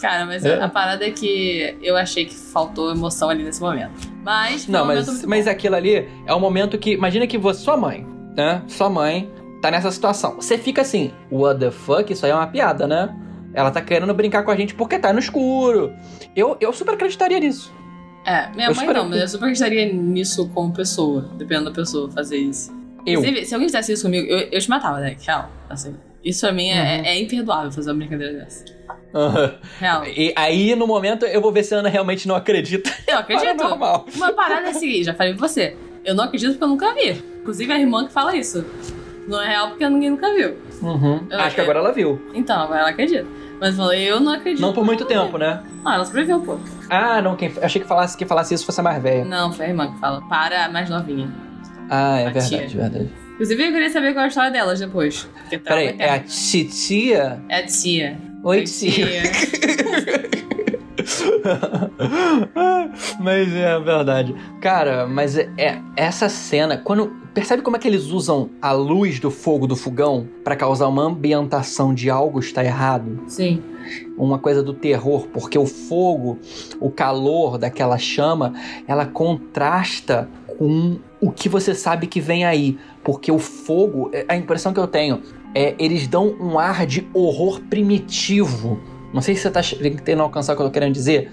[0.00, 0.60] Cara, mas É.
[0.60, 3.92] a parada é que eu achei que faltou emoção ali nesse momento.
[4.22, 4.66] Mas.
[4.66, 5.50] Não, um mas, muito mas bom.
[5.50, 6.92] aquilo ali é o momento que.
[6.92, 8.06] Imagina que você, sua mãe,
[8.36, 8.62] né?
[8.66, 9.30] Sua mãe
[9.62, 10.36] tá nessa situação.
[10.36, 12.12] Você fica assim, what the fuck?
[12.12, 13.14] Isso aí é uma piada, né?
[13.52, 15.92] Ela tá querendo brincar com a gente porque tá no escuro.
[16.36, 17.72] Eu, eu super acreditaria nisso.
[18.24, 21.74] É, minha eu mãe super não, mas eu super gostaria nisso como pessoa, dependendo da
[21.74, 22.70] pessoa fazer isso.
[23.06, 23.20] Eu.
[23.20, 25.16] Inclusive, se alguém fizesse isso comigo, eu, eu te matava, né?
[25.26, 25.50] Real.
[25.68, 25.96] Assim.
[26.24, 27.04] Isso pra mim é, Uhum.
[27.06, 28.64] é imperdoável fazer uma brincadeira dessa.
[29.14, 29.54] Aham.
[29.80, 30.04] Real.
[30.06, 32.90] E aí, no momento, eu vou ver se a Ana realmente não acredita.
[33.08, 33.48] Eu acredito.
[33.48, 34.06] É normal.
[34.14, 35.76] Uma parada é a seguinte, já falei pra você.
[36.04, 37.22] Eu não acredito porque eu nunca vi.
[37.40, 38.64] Inclusive a irmã que fala isso.
[39.26, 40.56] Não é real porque ninguém nunca viu.
[40.82, 41.26] Uhum.
[41.30, 42.20] Eu- Acho que agora ela viu.
[42.34, 43.26] Então, agora ela acredita.
[43.60, 44.62] Mas eu falei, eu não acredito.
[44.62, 45.38] Não por muito tempo, vi.
[45.38, 45.62] né?
[45.84, 46.62] Não, ela sobreviveu um pouco.
[46.88, 47.36] Ah, não.
[47.36, 49.24] Quem, achei que falasse que falasse isso fosse a mais velha.
[49.24, 50.20] Não, foi a irmã que fala.
[50.28, 51.28] Para a mais novinha.
[51.90, 52.80] Ah, é A verdade, tia.
[52.80, 53.10] verdade.
[53.40, 55.26] Inclusive, eu queria saber qual é a história delas depois.
[55.50, 57.40] Tá Peraí, é a titia?
[57.48, 58.18] É a tia.
[58.44, 59.22] Oi, tia.
[63.18, 64.34] mas é verdade.
[64.60, 69.18] Cara, mas é, é- essa cena, quando percebe como é que eles usam a luz
[69.18, 73.62] do fogo do fogão pra causar uma ambientação de algo está errado, Sim.
[74.18, 76.38] uma coisa do terror, porque o fogo,
[76.78, 78.52] o calor daquela chama,
[78.86, 84.36] ela contrasta com o que você sabe que vem aí, porque o fogo, é- a
[84.36, 85.22] impressão que eu tenho
[85.54, 88.80] é eles dão um ar de horror primitivo
[89.12, 91.30] Não sei se você tá tentando alcançar o que eu tô querendo dizer.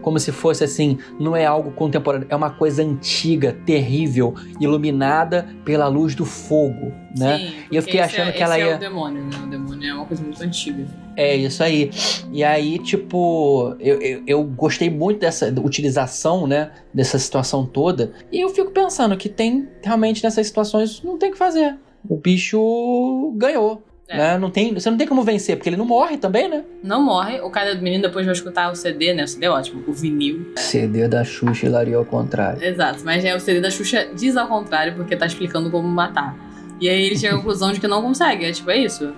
[0.00, 5.86] Como se fosse assim, não é algo contemporâneo, é uma coisa antiga, terrível, iluminada pela
[5.86, 7.38] luz do fogo, né?
[7.38, 8.72] Sim, e eu fiquei esse achando é, que ela esse ia.
[8.72, 9.36] é o demônio, né?
[9.44, 10.84] O demônio é uma coisa muito antiga.
[11.16, 11.90] É, isso aí.
[12.32, 16.72] E aí, tipo, eu, eu, eu gostei muito dessa utilização, né?
[16.92, 18.12] Dessa situação toda.
[18.32, 21.76] E eu fico pensando que tem, realmente, nessas situações, não tem o que fazer.
[22.08, 23.82] O bicho ganhou.
[24.12, 24.16] É.
[24.16, 24.38] Né?
[24.38, 26.64] Não tem, você não tem como vencer, porque ele não morre também, né?
[26.82, 29.24] Não morre, o cara do menino depois vai escutar o CD, né?
[29.24, 30.52] O CD é ótimo, o vinil.
[30.56, 32.62] CD da Xuxa hilaria ao contrário.
[32.62, 36.36] Exato, mas é o CD da Xuxa diz ao contrário, porque tá explicando como matar.
[36.80, 39.12] E aí ele chega à conclusão de que não consegue, é tipo, é isso.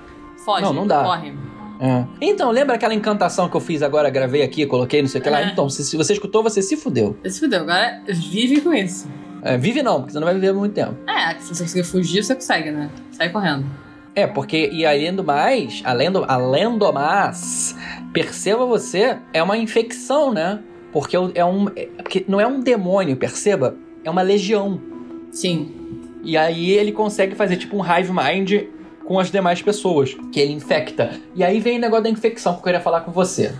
[0.44, 1.02] Foge, Não, não dá.
[1.02, 1.32] corre.
[1.80, 2.04] É.
[2.20, 5.30] Então, lembra aquela encantação que eu fiz agora, gravei aqui, coloquei, não sei o que
[5.30, 5.40] lá?
[5.40, 5.46] É.
[5.50, 7.16] Então, se, se você escutou, você se fudeu.
[7.24, 9.08] Esse fudeu, agora vive com isso.
[9.42, 10.94] É, vive não, porque você não vai viver muito tempo.
[11.06, 12.88] É, se você conseguir fugir, você consegue, né?
[13.10, 13.66] Sai correndo.
[14.14, 17.76] É, porque, e além do mais, além do, além do mais,
[18.12, 20.60] perceba você, é uma infecção, né?
[20.92, 21.68] Porque é um.
[21.74, 23.76] é- porque não é um demônio, perceba?
[24.04, 24.80] É uma legião.
[25.32, 25.74] Sim.
[26.22, 28.68] E aí ele consegue fazer tipo um hive mind
[29.04, 31.20] com as demais pessoas, que ele infecta.
[31.34, 33.52] E aí vem o negócio da infecção que eu queria falar com você.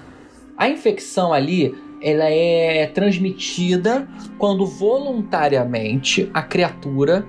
[0.57, 7.27] A infecção ali, ela é transmitida quando voluntariamente a criatura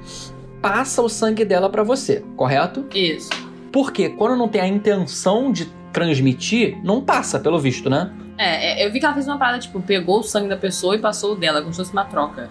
[0.68, 2.86] passa o sangue dela pra você, correto?
[2.94, 3.30] Isso.
[3.72, 8.12] Porque quando não tem a intenção de transmitir, não passa, pelo visto, né?
[8.38, 10.96] É, é, eu vi que ela fez uma parada, tipo, pegou o sangue da pessoa
[10.96, 12.50] e passou o dela, como se fosse uma troca.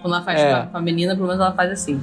[0.00, 0.66] Quando ela faz É.
[0.70, 2.00] com, a, menina, pelo menos ela faz assim.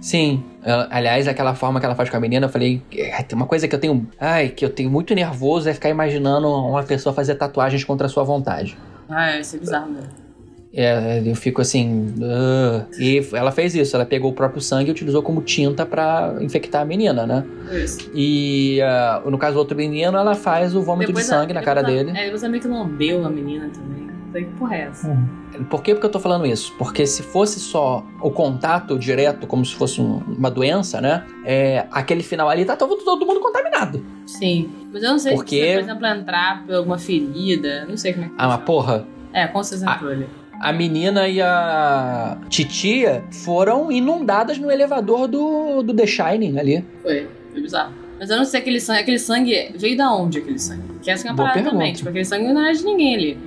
[0.00, 0.44] Sim.
[0.90, 3.66] Aliás, aquela forma que ela faz com a menina, eu falei, "É, tem uma coisa
[3.66, 7.36] que eu tenho, ai, que eu tenho muito nervoso é ficar imaginando uma pessoa fazer
[7.36, 8.76] tatuagens contra a sua vontade.
[9.08, 10.02] Ah, isso é bizarro, né?
[10.72, 12.86] É, eu fico assim, "Ugh".
[13.00, 16.82] e ela fez isso, ela pegou o próprio sangue e utilizou como tinta pra infectar
[16.82, 17.44] a menina, né?
[17.72, 18.10] Isso.
[18.14, 21.62] E ah, no caso do outro menino, ela faz o vômito de a- sangue na
[21.62, 22.18] cara depois a- dele.
[22.18, 24.08] É, depois ela meio que lambeu a menina também.
[24.28, 25.16] Falei, que porra é essa?
[25.70, 26.74] Por que, porque eu tô falando isso?
[26.78, 31.24] Porque se fosse só o contato direto, como se fosse um- uma doença, né?
[31.46, 34.04] É, aquele final ali tá todo, todo mundo contaminado.
[34.26, 34.68] Sim.
[34.92, 37.86] Mas eu não sei Porque- se você, por exemplo, entrar por alguma ferida.
[37.88, 39.98] Não sei como é que Ah, mas porra, É, com certeza Ah.
[40.60, 46.84] A menina e a titia foram inundadas no elevador do, do The Shining ali.
[47.02, 47.26] Foi.
[47.52, 47.92] Foi bizarro.
[48.18, 49.00] Mas eu não sei aquele sangue.
[49.00, 50.82] Aquele sangue veio da onde aquele sangue?
[51.02, 51.78] Que essa é uma Boa parada também.
[51.78, 51.98] pergunta.
[51.98, 53.38] Tipo, aquele sangue não é de ninguém ali.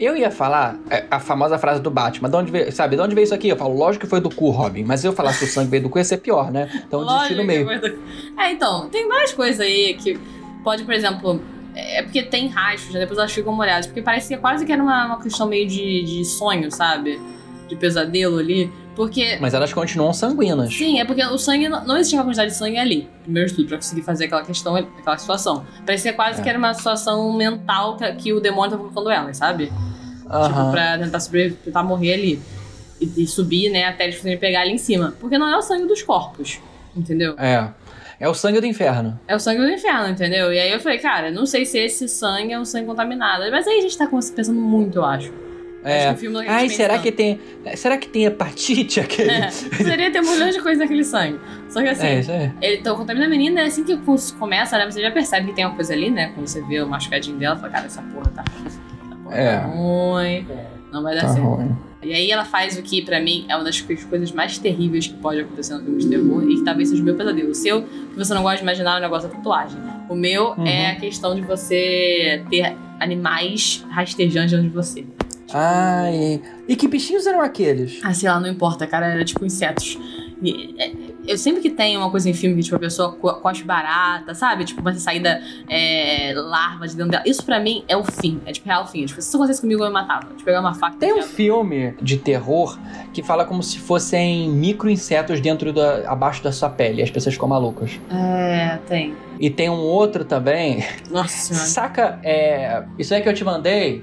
[0.00, 3.14] Eu ia falar é, a famosa frase do Batman, de onde veio, sabe, de onde
[3.16, 3.48] veio isso aqui?
[3.48, 5.70] Eu falo, lógico que foi do cu, Robin, mas se eu falar que o sangue
[5.70, 6.68] veio do cu ia ser pior, né?
[6.86, 7.64] Então desisti no meio.
[7.80, 7.98] do-
[8.38, 10.16] É, então, tem várias coisas aí que
[10.62, 11.40] pode, por exemplo.
[11.74, 13.00] É porque tem rastros, né?
[13.00, 13.86] depois elas ficam molhadas.
[13.86, 17.20] Porque parecia quase que era uma, uma questão meio de, de sonho, sabe?
[17.68, 18.72] De pesadelo ali.
[18.96, 20.74] Porque Mas elas continuam sanguíneas.
[20.74, 23.08] Sim, é porque o sangue não, não existia uma quantidade de sangue ali.
[23.22, 25.64] Primeiro de tudo, pra conseguir fazer aquela questão, aquela situação.
[25.86, 26.42] Parecia quase É.
[26.42, 29.66] que era uma situação mental que, que o demônio tava colocando elas, sabe?
[29.66, 30.72] Tipo, Aham.
[30.72, 32.42] pra tentar sobreviver, tentar morrer ali.
[33.00, 35.14] E, e subir, né, até eles conseguirem pegar ali em cima.
[35.20, 36.58] Porque não é o sangue dos corpos,
[36.98, 37.34] entendeu?
[37.38, 37.68] É.
[38.20, 39.18] É o sangue do inferno.
[39.28, 40.52] É o sangue do inferno, entendeu?
[40.52, 43.44] E aí eu falei, cara, não sei se esse sangue é um sangue contaminado.
[43.50, 45.32] Mas aí a gente tá pensando muito, eu acho.
[45.84, 45.98] É.
[45.98, 47.40] Acho que o filme não é Ai, será que tem.
[47.76, 49.30] Será que tem hepatite aquele?
[49.30, 51.38] É, poderia ter milhões de coisas naquele sangue.
[51.68, 52.50] Só que assim, É, isso aí.
[52.60, 53.96] Ele então, contamina a menina, e assim que
[54.36, 54.90] começa, né?
[54.90, 56.32] Você já percebe que tem uma coisa ali, né?
[56.34, 58.44] Quando você vê o machucadinho dela, fala, cara, essa porra tá.
[58.66, 58.80] Essa
[59.22, 59.60] porra É.
[59.60, 60.48] tá ruim.
[60.92, 61.46] Não vai dar Tá certo.
[61.46, 61.76] ruim.
[62.02, 65.08] E aí ela faz o que, pra mim, é uma das co- coisas mais terríveis
[65.08, 67.50] que pode acontecer no filme de terror e que talvez seja o meu pesadelo.
[67.50, 69.78] O seu, que você não gosta de imaginar, é o negócio da tatuagem.
[70.08, 70.66] O meu Uhum.
[70.66, 75.04] é a questão de você ter animais rastejantes dentro de você.
[75.52, 76.40] Ai.
[76.68, 78.00] E que bichinhos eram aqueles?
[78.04, 79.98] Ah, sei lá, não importa, cara, era tipo insetos.
[80.42, 80.92] E, é,
[81.28, 84.64] Eu sempre que tem uma coisa em filme que, tipo, a pessoa co- barata, sabe?
[84.64, 87.24] Tipo, uma saída é, larva de dentro dela.
[87.26, 88.40] Isso pra mim é o fim.
[88.46, 89.04] É tipo, real fim.
[89.04, 90.26] Tipo, se isso acontecesse comigo, eu me matava.
[90.28, 90.96] Tipo, pegar uma faca.
[90.98, 92.78] Tem um filme de terror
[93.12, 96.10] que fala como se fossem micro insetos dentro da.
[96.10, 97.02] abaixo da sua pele.
[97.02, 97.98] As pessoas ficam malucas.
[98.10, 99.14] É, tem.
[99.40, 100.84] E tem um outro também.
[101.10, 101.66] Nossa senhora.
[101.66, 102.84] Saca, é.
[102.98, 104.02] Isso aí que eu te mandei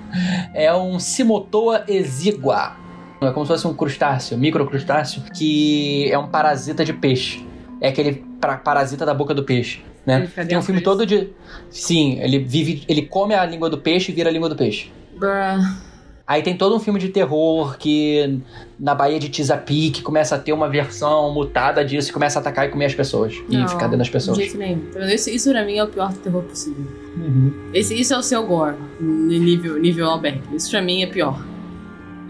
[0.54, 2.72] é um Simotoa exigua.
[3.20, 7.44] É como se fosse um crustáceo, microcrustáceo, que é um parasita de peixe.
[7.80, 9.82] É aquele pra- parasita da boca do peixe.
[10.06, 10.28] Né?
[10.48, 11.28] Tem um filme todo de.
[11.68, 12.82] Sim, ele vive.
[12.88, 14.90] Ele come a língua do peixe e vira a língua do peixe.
[15.18, 15.90] Bruh.
[16.26, 18.38] Aí tem todo um filme de terror que
[18.78, 22.66] na Baía de Tizapique começa a ter uma versão mutada disso e começa a atacar
[22.66, 23.34] e comer as pessoas.
[23.48, 24.38] E Não, ficar dentro das pessoas.
[24.38, 24.80] De jeito nenhum.
[25.12, 26.86] Isso, isso pra mim é o pior terror possível.
[27.16, 27.52] Uhum.
[27.74, 30.54] Esse, isso é o seu gore, nível, nível Alberto.
[30.54, 31.44] Isso pra mim é pior.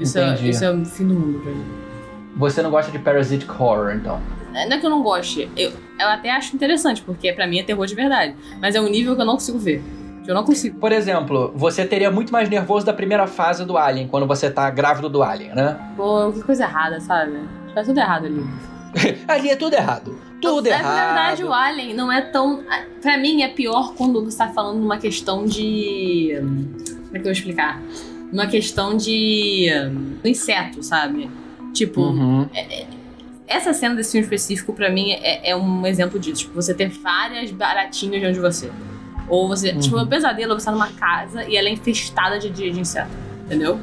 [0.00, 1.64] Isso é, isso é o fim do mundo pra mim.
[2.36, 4.20] Você não gosta de parasitic horror, então?
[4.54, 7.58] É, Não é que eu não goste, eu, eu até acho interessante, porque pra mim
[7.58, 8.34] é terror de verdade.
[8.60, 9.82] Mas é um nível que eu não consigo ver.
[10.26, 10.78] Eu não consigo.
[10.78, 14.68] Por exemplo, você teria muito mais nervoso da primeira fase do Alien, quando você tá
[14.70, 15.76] grávido do Alien, né?
[15.96, 17.38] Pô, que coisa errada, sabe?
[17.74, 18.44] Tá tudo errado ali.
[19.28, 20.18] Ali é tudo errado.
[20.42, 21.06] Tudo Na errado.
[21.06, 22.64] verdade, o Alien não é tão.
[23.00, 26.36] Pra mim, é pior quando você tá falando numa questão de.
[26.40, 27.80] Como é que eu vou explicar?
[28.32, 29.66] Numa questão de.
[30.22, 31.28] do inseto, sabe?
[31.72, 32.48] Tipo, Uhum.
[33.46, 36.42] essa cena desse filme específico, pra mim, é, é um exemplo disso.
[36.42, 38.70] Tipo, você ter várias baratinhas diante de você.
[39.28, 39.72] Ou você.
[39.74, 42.80] Tipo, é um pesadelo, você tá numa casa e ela é infestada de, de, de
[42.80, 43.10] inseto.
[43.46, 43.78] Entendeu?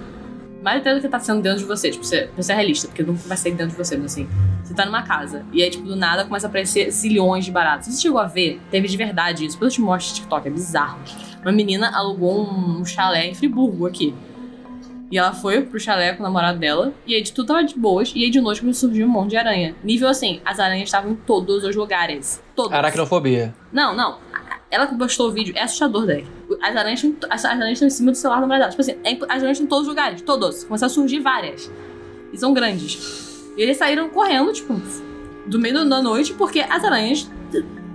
[0.61, 1.89] Mais até do que tá sendo dentro de você.
[1.91, 4.27] Tipo, você, você é realista, porque nunca vai sair dentro de você, mas assim.
[4.63, 5.45] Você tá numa casa.
[5.53, 7.85] E aí, tipo, do nada começa a aparecer zilhões de baratas.
[7.87, 8.59] Você chegou a ver?
[8.69, 9.55] Teve de verdade isso.
[9.55, 10.99] Depois eu te mostro TikTok, é bizarro.
[11.41, 14.13] Uma menina alugou um chalé em Friburgo aqui.
[15.09, 16.93] E ela foi pro chalé com o namorado dela.
[17.05, 18.11] E aí de tudo tava de boas.
[18.15, 19.73] E aí de noite começou a surgir um monte de aranha.
[19.83, 22.43] Nível assim, as aranhas estavam em todos os lugares.
[22.55, 22.73] Todos.
[22.73, 23.53] Aracnofobia.
[23.71, 24.17] Não, não.
[24.69, 26.25] Ela que postou o vídeo, é assustador daí.
[26.61, 28.69] As aranhas, estão- as aranhas estão em cima do celular mulher dela.
[28.69, 30.63] Tipo assim, é as aranhas estão em todos os lugares, todos.
[30.65, 31.71] Começaram a surgir várias.
[32.33, 33.53] E são grandes.
[33.57, 34.73] E eles saíram correndo, tipo,
[35.45, 37.31] do meio da noite, porque as aranhas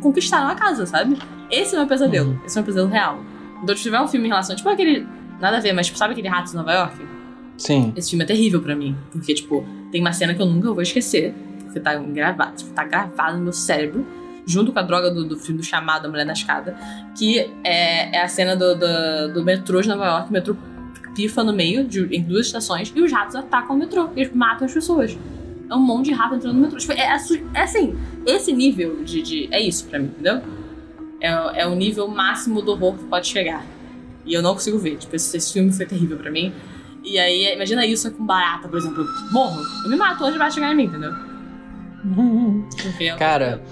[0.00, 1.18] conquistaram a casa, sabe?
[1.50, 2.40] Esse é o meu pesadelo.
[2.46, 3.18] Esse é o meu pesadelo real.
[3.62, 5.06] Então, se tiver um filme em relação, tipo aquele.
[5.42, 6.96] Nada a ver, mas tipo, sabe aquele Ratos em Nova York?
[7.58, 7.92] Sim.
[7.96, 8.96] Esse filme é terrível pra mim.
[9.10, 11.34] Porque, tipo, tem uma cena que eu nunca vou esquecer.
[11.64, 14.06] Porque tá gravado, tipo, tá gravado no meu cérebro.
[14.46, 16.76] Junto com a droga do, do filme do chamado A Mulher na Escada.
[17.18, 20.30] Que é, é a cena do, do, do metrô de Nova York.
[20.30, 20.56] O metrô
[21.14, 22.92] pifa no meio, de, em duas estações.
[22.94, 24.08] E os ratos atacam o metrô.
[24.16, 25.16] E eles matam as pessoas.
[25.70, 26.78] É um monte de rato entrando no metrô.
[26.78, 30.40] Tipo, é, assu- é assim, esse nível de, de- É isso pra mim, entendeu?
[31.20, 33.64] É, é o nível máximo do horror que pode chegar.
[34.24, 34.96] E eu não consigo ver.
[34.96, 36.52] Tipo, esse, esse filme foi terrível pra mim.
[37.04, 39.02] E aí, imagina isso com barata, por exemplo.
[39.02, 39.60] Eu morro.
[39.84, 41.12] Eu me mato, onde vai chegar em mim, entendeu?
[43.00, 43.62] É Cara,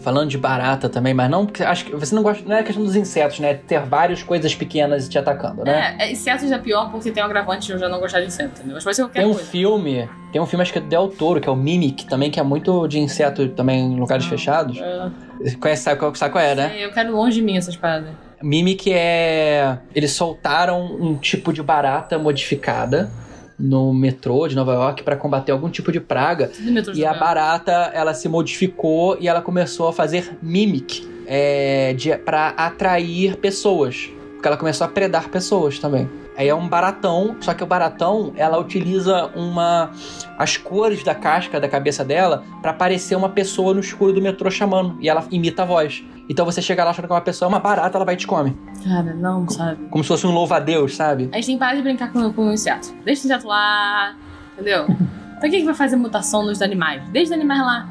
[0.00, 1.46] falando de barata também, mas não.
[1.46, 2.48] porque Acho que você não gosta.
[2.48, 3.54] Não é questão dos insetos, né?
[3.54, 5.96] Ter várias coisas pequenas te atacando, né?
[5.98, 8.26] É, é, insetos é pior porque tem um agravante de eu já não gostar de
[8.28, 8.74] inseto, entendeu?
[8.74, 9.48] Mas pode ser qualquer Tem um coisa.
[9.48, 10.08] filme.
[10.32, 12.38] Tem um filme, acho que é do Del Toro, que é o Mimic, também, que
[12.38, 14.78] é muito de inseto também em lugares fechados.
[14.78, 15.10] É,
[15.40, 16.68] Você Conhece, sabe qual, sabe qual é, né?
[16.70, 18.10] sei, eu quero longe de mim essas paradas.
[18.42, 19.78] Mimic é.
[19.94, 23.10] Eles soltaram um tipo de barata modificada
[23.58, 26.50] no metrô de Nova York pra combater algum tipo de praga.
[26.94, 33.36] E a barata, ela se modificou e ela começou a fazer mimic é, para atrair
[33.36, 34.10] pessoas.
[34.32, 36.08] Porque ela começou a predar pessoas também.
[36.36, 39.90] Aí é um baratão, só que o baratão, ela utiliza uma
[40.38, 44.50] as cores da casca da cabeça dela pra parecer uma pessoa no escuro do metrô
[44.50, 44.96] chamando.
[45.00, 46.02] E ela imita a voz.
[46.28, 48.16] Então você chega lá achando que é uma pessoa, é uma barata, ela vai e
[48.16, 48.56] te come.
[48.82, 49.86] Cara, não, sabe?
[49.90, 51.28] Como se fosse um louva-a-Deus, sabe?
[51.32, 52.94] A gente tem que parar de brincar com, com o inseto.
[53.04, 54.14] Deixa o inseto lá,
[54.54, 54.86] entendeu?
[55.38, 57.02] pra que, que vai fazer mutação nos animais?
[57.10, 57.88] Deixa os animais lá.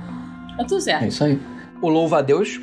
[0.58, 1.06] Tá tudo É certo.
[1.08, 1.40] isso aí.
[1.82, 2.60] O louva-a-Deus,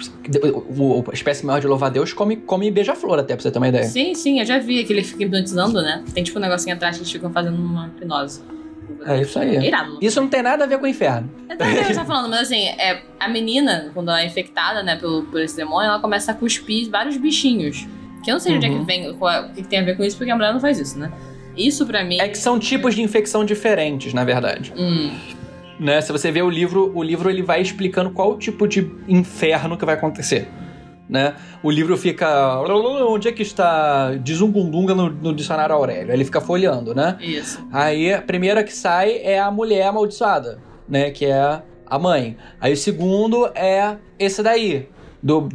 [1.10, 3.84] a espécie maior de louva-a-Deus come, come beija-flor até, pra você ter uma ideia.
[3.84, 6.04] Sim, sim, eu já vi que ele fica hipnotizando, né?
[6.14, 8.40] Tem tipo um negocinho atrás que eles ficam fazendo uma hipnose.
[9.04, 9.56] É isso aí.
[9.56, 9.98] É irado.
[10.00, 11.28] Isso não tem nada a ver com o inferno.
[11.50, 14.96] Eu também você tá falando, mas assim, é, a menina, quando ela é infectada, né,
[14.96, 17.86] pelo, por esse demônio, ela começa a cuspir vários bichinhos.
[18.24, 18.78] Que eu não sei de onde é Uhum.
[18.80, 20.52] que vem, qual é- o que, que tem a ver com isso, porque a mulher
[20.52, 21.12] não faz isso, né?
[21.56, 22.18] Isso pra mim.
[22.20, 24.72] É que são tipos de infecção diferentes, na verdade.
[24.76, 25.10] Hum,
[25.78, 26.00] Né?
[26.00, 29.84] Se você vê o livro, o livro ele vai explicando qual tipo de inferno que
[29.84, 30.48] vai acontecer.
[31.08, 31.34] Né?
[31.62, 32.60] O livro fica.
[32.60, 36.12] Onde é que está Dizungundunga no, no dicionário Aurélio?
[36.12, 37.16] Ele fica folheando, né?
[37.20, 37.66] isso.
[37.72, 41.10] Aí a primeira que sai é a mulher amaldiçoada, né?
[41.10, 42.36] Que é a mãe.
[42.60, 44.88] Aí o segundo é esse daí.
[45.22, 45.48] Do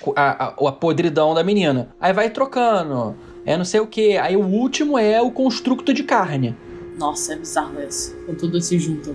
[0.00, 1.90] co- a, a, a podridão da menina.
[2.00, 3.14] Aí vai trocando.
[3.44, 4.16] É não sei o que.
[4.16, 6.56] Aí o último é o construto de carne.
[6.98, 8.14] Nossa, é bizarro esse.
[8.24, 9.14] Quando tudo se junta.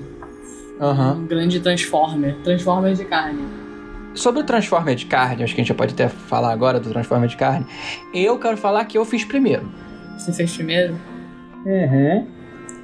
[0.82, 1.20] Aham.
[1.20, 2.36] Um grande transformer.
[2.44, 3.44] Transformer de carne.
[4.14, 6.90] Sobre o Transformer de carne, acho que a gente já pode até falar agora do
[6.90, 7.66] Transformer de carne.
[8.14, 9.72] Eu quero falar que eu fiz primeiro.
[10.18, 11.00] Você fez primeiro?
[11.66, 12.28] Uhum.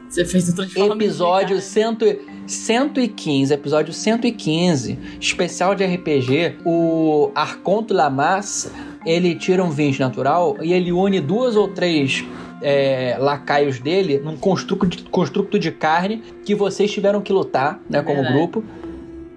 [0.09, 2.05] Você fez o Transformer Episódio de cento,
[2.45, 6.59] 115, episódio 115, especial de RPG.
[6.65, 8.71] O Arconto Lamas,
[9.05, 12.23] ele tira um 20 natural e ele une duas ou três
[12.61, 18.01] é, lacaios dele num construto de, construto de carne que vocês tiveram que lutar, né,
[18.01, 18.37] como Verdade.
[18.37, 18.63] grupo.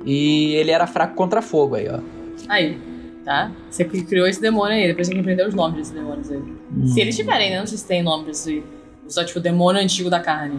[0.04, 2.00] E ele era fraco contra fogo aí, ó.
[2.48, 2.78] Aí,
[3.24, 3.52] tá?
[3.70, 6.42] Você criou esse demônio aí, depois tem que aprender os nomes desses demônios aí.
[6.86, 7.58] Se eles tiverem, né?
[7.58, 8.64] Não sei se tem nome aí.
[9.06, 10.58] Só tipo demônio antigo da carne.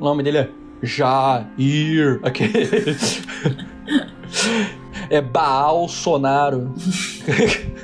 [0.00, 0.48] O nome dele é
[0.82, 2.18] Jair.
[2.22, 2.66] Aquele.
[5.10, 6.74] é Baal Sonaro.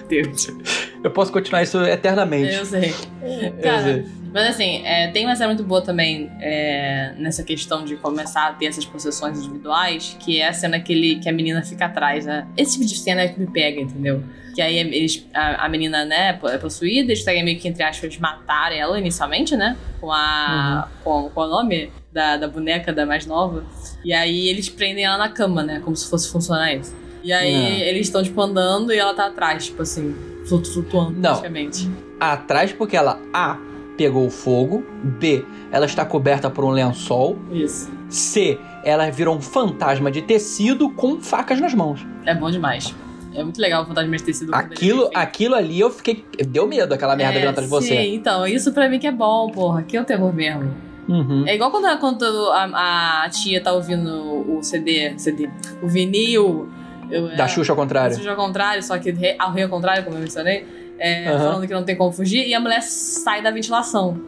[0.08, 0.50] Deus.
[1.02, 2.54] Eu posso continuar isso eternamente.
[2.54, 2.94] Eu sei.
[3.22, 4.06] Eu Cara, sei.
[4.32, 8.52] mas assim, é, tem uma cena muito boa também é, nessa questão de começar a
[8.52, 12.26] ter essas possessões individuais, que é a cena que, ele, que a menina fica atrás,
[12.26, 12.46] né?
[12.56, 14.22] Esse tipo de cena é que me pega, entendeu?
[14.54, 18.18] Que aí eles, a, a menina, né, é possuída, eles querem meio que, entre aspas,
[18.18, 19.76] matar ela inicialmente, né?
[20.00, 20.88] Com a.
[21.02, 23.64] Com, com o nome da, da boneca da mais nova.
[24.04, 25.80] E aí eles prendem ela na cama, né?
[25.82, 26.94] Como se fosse funcionar isso.
[27.22, 27.86] E aí Não.
[27.86, 30.14] eles estão, tipo, andando e ela tá atrás, tipo assim,
[30.46, 31.20] flutuando Não.
[31.20, 31.90] praticamente.
[32.18, 33.58] Atrás porque ela A
[33.96, 37.90] pegou o fogo, B ela está coberta por um lençol, Isso.
[38.08, 42.06] C ela virou um fantasma de tecido com facas nas mãos.
[42.24, 42.94] É bom demais.
[43.34, 44.54] É muito legal o fantasma de tecido.
[44.54, 47.88] Aquilo, aquilo ali eu fiquei deu medo aquela merda É, vindo atrás de você.
[47.88, 49.82] Sim, então, isso pra mim que é bom, porra.
[49.82, 50.74] Que é o terror mesmo.
[51.08, 51.44] Uhum.
[51.46, 55.50] É igual quando, quando a, a tia tá ouvindo o CD, CD,
[55.82, 56.68] o vinil.
[57.10, 58.14] Eu, Da é, Xuxa ao contrário.
[58.16, 60.66] Xuxa ao contrário, só que re- ao rei ao contrário, como eu mencionei.
[60.98, 61.38] é, Aham.
[61.38, 64.20] Falando que não tem como fugir, e a mulher sai da ventilação.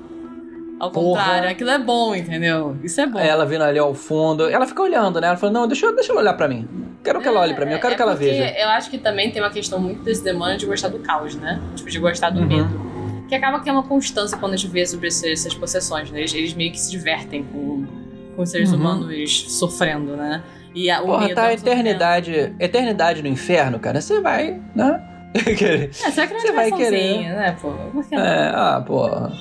[0.81, 1.21] Ao Porra.
[1.23, 2.77] contrário, aquilo é bom, entendeu?
[2.83, 3.19] Isso é bom.
[3.21, 5.29] Ela vindo ali ao fundo, ela fica olhando, né?
[5.29, 6.67] Ela fala: Não, deixa, deixa ela olhar pra mim.
[7.05, 8.55] Quero que ela olhe pra mim, eu quero É que ela porque veja.
[8.59, 11.61] Eu acho que também tem uma questão muito desse demônio de gostar do caos, né?
[11.77, 12.47] Tipo, de gostar do Uhum.
[12.47, 12.93] medo.
[13.29, 16.19] Que acaba que é uma constância quando a gente vê sobre esse- essas possessões, né?
[16.21, 17.87] Eles, eles meio que se divertem com,
[18.35, 18.79] com os seres Uhum.
[18.81, 20.43] humanos sofrendo, né?
[20.75, 24.01] E a, o Porra, medo tá é a eternidade, eternidade no inferno, cara.
[24.01, 25.01] Você vai, né?
[25.35, 27.23] É, será que não é Você vai querer.
[27.23, 27.71] né, pô?
[27.71, 28.23] Por que não?
[28.23, 29.33] É, ah, porra.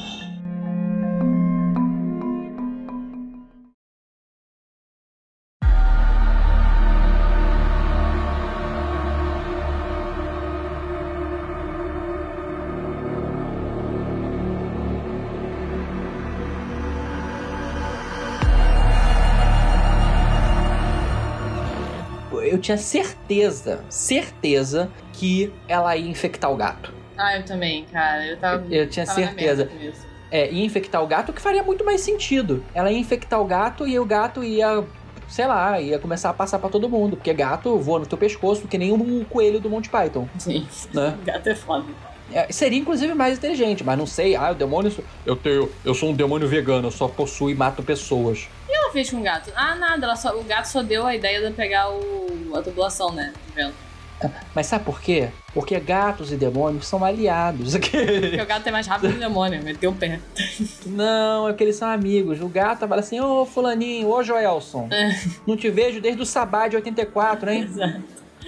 [22.51, 26.93] Eu tinha certeza, certeza que ela ia infectar o gato.
[27.17, 28.27] Ah, eu também, cara.
[28.27, 28.65] Eu tava.
[28.69, 29.69] Eu tinha tava certeza.
[30.29, 32.61] É, ia infectar o gato, o que faria muito mais sentido.
[32.73, 34.83] Ela ia infectar o gato e o gato ia,
[35.29, 37.15] sei lá, ia começar a passar pra todo mundo.
[37.15, 40.67] Porque gato voa no teu pescoço que nem um coelho do Monty Python, Sim.
[40.93, 41.17] né?
[41.23, 41.85] Gato é foda.
[42.33, 44.35] É, seria inclusive mais inteligente, mas não sei.
[44.35, 44.91] Ah, o demônio.
[45.25, 45.69] Eu tenho.
[45.83, 48.47] Eu sou um demônio vegano, eu só possuo e mato pessoas.
[48.67, 49.51] Que ela fez com o gato?
[49.55, 50.15] Ah, nada.
[50.15, 53.33] Só- o gato só deu a ideia de pegar o, a tubulação, né?
[53.47, 53.91] de vento.
[54.53, 55.29] Mas sabe por quê?
[55.51, 57.73] Porque gatos e demônios são aliados.
[57.75, 59.63] Porque o gato é mais rápido que o demônio.
[59.63, 60.19] Meteu o pé.
[60.85, 62.39] Não, é porque eles são amigos.
[62.39, 65.09] O gato fala assim: Ô Fulaninho, ô Joelson, É.
[65.47, 67.63] não te vejo desde o Sabá de 84, hein?
[67.63, 68.01] Exato.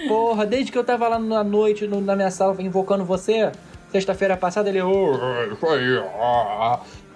[0.08, 3.52] Porra, desde que eu tava lá na noite no- na minha sala invocando você,
[3.98, 4.80] sexta-feira passada, ele.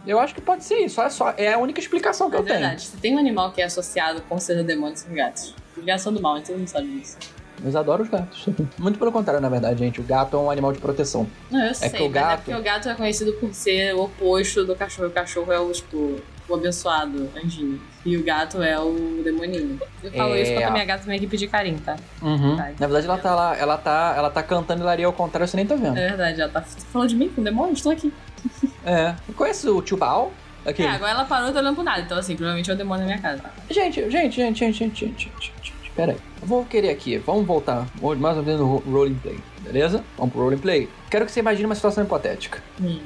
[0.06, 1.02] Eu acho que pode ser isso.
[1.02, 2.60] É, só, é a única explicação que É eu tenho.
[2.60, 2.82] verdade.
[2.84, 5.54] Se tem um animal que é associado com seres demônios, são gatos.
[5.76, 7.18] Os gatos são do mal, todo mundo sabe disso.
[7.62, 8.48] Mas adoro os gatos.
[8.78, 10.00] Muito pelo contrário, na verdade, gente.
[10.00, 11.28] O gato é um animal de proteção.
[11.52, 13.94] Não, eu sei, que o mas gato- é porque o gato é conhecido por ser
[13.96, 15.08] o oposto do cachorro.
[15.10, 17.80] O cachorro é o, tipo, o abençoado, anjinho.
[18.06, 19.80] E o gato é o demoninho.
[20.04, 20.42] Eu falo É.
[20.42, 21.96] isso quando a minha gata vem aqui pedir carinho, tá?
[22.22, 22.58] Uhum.
[22.60, 22.74] Ai.
[22.80, 25.66] Na verdade, ela tá lá, ela tá, ela tá cantando hilaria ao contrário, você nem
[25.66, 25.98] tá vendo.
[25.98, 27.74] É verdade, ela tá falou de mim com o demônio?
[27.74, 28.12] Estou aqui.
[28.86, 29.14] É.
[29.36, 30.32] Conhece o tio Baal?
[30.66, 30.88] Aquele.
[30.88, 32.00] É, agora ela parou e tá olhando pro nada.
[32.02, 33.42] Então, assim, provavelmente é o demônio na minha casa.
[33.70, 35.92] Gente, gente, gente, gente, gente, gente, gente, gente.
[35.94, 36.18] Pera aí.
[36.42, 37.18] Eu vou querer aqui.
[37.18, 37.86] Vamos voltar
[38.18, 40.02] mais ou menos no ro- roleplay, beleza?
[40.18, 40.88] Vamos pro roleplay.
[41.10, 42.64] Quero que você imagine uma situação hipotética.
[42.82, 43.00] Hum,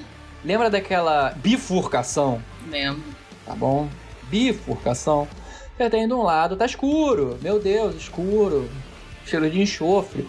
[0.46, 2.42] Lembra daquela bifurcação?
[2.70, 3.02] lembro.
[3.52, 3.90] Tá bom?
[4.30, 5.28] Bifurcação.
[5.78, 7.38] Você tem de um lado, tá escuro.
[7.42, 8.70] Meu Deus, escuro.
[9.26, 10.26] Cheiro de enxofre.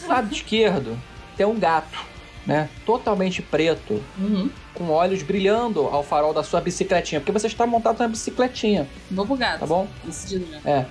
[0.00, 0.98] Do lado esquerdo,
[1.36, 1.98] tem um gato,
[2.46, 2.68] né?
[2.86, 4.48] Totalmente preto, Uhum.
[4.74, 7.20] com olhos brilhando ao farol da sua bicicletinha.
[7.20, 8.88] Porque você está montado na bicicletinha,
[9.26, 9.60] pro gato.
[9.60, 9.86] tá bom?
[10.02, 10.58] Decidido já.
[10.70, 10.86] É.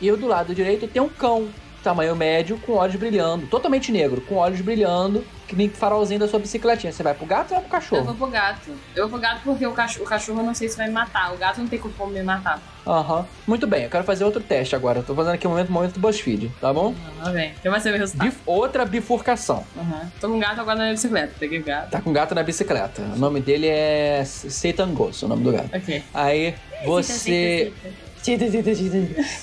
[0.00, 1.48] E do lado direito tem um cão,
[1.86, 3.46] tamanho médio, com olhos brilhando.
[3.46, 6.92] Totalmente negro, com olhos brilhando, que nem farolzinho da sua bicicletinha.
[6.92, 8.04] Você vai pro gato ou vai pro Eu cachorro?
[8.04, 8.70] vou pro gato.
[8.96, 10.92] Eu vou pro gato porque o cachorro, o cachorro eu não sei se vai me
[10.92, 11.32] matar.
[11.32, 12.60] O gato não tem como me matar.
[12.84, 13.24] Aham.
[13.46, 14.98] Muito bem, eu quero fazer outro teste agora.
[14.98, 16.92] Eu tô fazendo aqui um momento, momento do BuzzFeed, tá bom?
[17.22, 17.54] Tá bem.
[17.62, 18.26] Quem vai ser o meu resultado?
[18.28, 19.64] Bif- outra bifurcação.
[19.76, 20.00] Uhum.
[20.20, 21.32] Tô com um gato agora na minha bicicleta.
[21.38, 21.90] Peguei o gato.
[21.90, 23.02] Tá com gato na bicicleta.
[23.02, 25.70] O nome dele é Satan Ghost, o nome do gato.
[25.72, 26.02] Ok.
[26.12, 27.72] Aí você.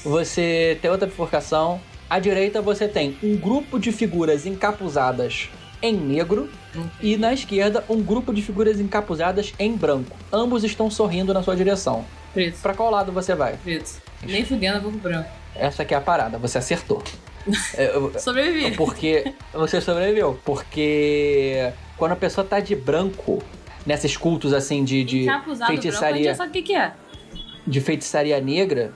[0.04, 1.80] Você tem outra bifurcação.
[2.14, 5.50] À direita você tem um grupo de figuras encapuzadas
[5.82, 6.48] em negro.
[7.02, 10.16] E na esquerda, um grupo de figuras encapuzadas em branco.
[10.32, 12.06] Ambos estão sorrindo na sua direção.
[12.32, 12.62] Preto.
[12.62, 13.58] Pra qual lado você vai?
[13.58, 14.00] Preto.
[14.22, 15.30] Nem fudendo, eu vou pro branco.
[15.56, 17.02] Essa aqui é a parada, você acertou.
[18.20, 18.78] Sobrevivi.
[18.78, 20.40] Porque você sobreviveu.
[20.46, 23.42] Porque quando a pessoa tá de branco,
[23.88, 26.94] nesses cultos assim de, de Encapuzado branco, feitiçaria, já sabe o que que é.
[27.66, 28.94] de feitiçaria negra,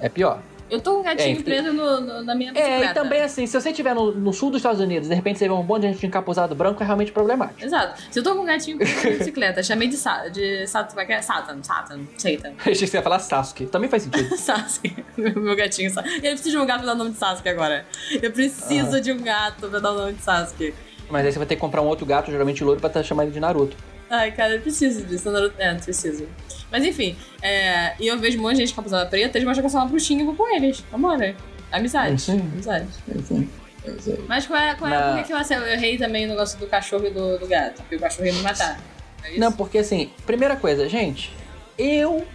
[0.00, 0.42] é pior.
[0.70, 2.90] Eu tô com um gatinho É, preso no- no- na minha É, bicicleta.
[2.90, 5.46] e também assim, se você estiver no, no sul dos Estados Unidos de repente você
[5.48, 7.64] vê um monte de gente encapuzado branco, é realmente problemático.
[7.64, 8.00] Exato.
[8.10, 10.88] Se eu tô com um gatinho preso na minha bicicleta, chamei de, Sa de Satan,
[10.88, 11.22] como é que é?
[11.22, 12.52] Satan, Satan, Satan.
[12.58, 13.66] Achei que você ia falar Sasuke.
[13.66, 14.28] Também faz sentido.
[14.36, 15.90] Sasuke, meu gatinho.
[16.22, 17.86] Eu preciso de um gato pra dar o nome de Sasuke agora.
[18.22, 19.00] Eu preciso Ah.
[19.00, 20.74] de um gato pra dar o nome de Sasuke.
[21.10, 23.22] Mas aí você vai ter que comprar um outro gato, geralmente loiro, pra tá chamar
[23.24, 23.74] ele de Naruto.
[24.10, 25.30] Ai, cara, eu preciso disso.
[25.30, 25.54] Naruto...
[25.58, 26.26] É, preciso.
[26.70, 27.94] Mas enfim, é...
[27.98, 29.86] e eu vejo um monte de gente com a pusada preta, eles eu sou uma
[29.86, 30.84] bruxinha e vou com eles.
[30.90, 31.34] Vambora.
[31.72, 32.20] Amizade.
[32.20, 32.40] Sim.
[32.40, 32.88] Amizade.
[33.08, 36.26] É Mas qual é, qual é, Na- por que, que eu, assim, eu errei também
[36.26, 37.76] o negócio do cachorro e do, do gato?
[37.82, 38.80] Porque o cachorro ia me matar.
[39.24, 39.38] É?
[39.38, 41.32] Não, porque assim, primeira coisa, gente,
[41.76, 42.26] eu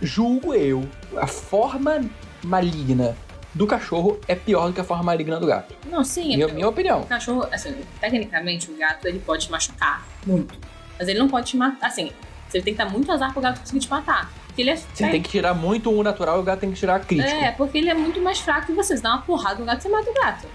[0.00, 2.04] julgo eu, a forma
[2.42, 3.16] maligna
[3.54, 5.74] do cachorro é pior do que a forma maligna do gato.
[5.86, 6.32] Não, sim.
[6.32, 7.00] é Minha, porque minha opinião.
[7.02, 10.58] O cachorro, assim, tecnicamente o gato ele pode te machucar muito.
[10.98, 11.86] Mas ele não pode te matar.
[11.86, 12.10] Assim,
[12.52, 14.30] você tem que dar muito azar pro gato conseguir te matar.
[14.46, 14.76] Porque ele é.
[14.76, 17.30] Você tem que tirar muito um natural e o gato tem que tirar crítico.
[17.30, 18.96] É, porque ele é muito mais fraco que você.
[18.96, 20.46] Você dá uma porrada no gato, você mata o gato.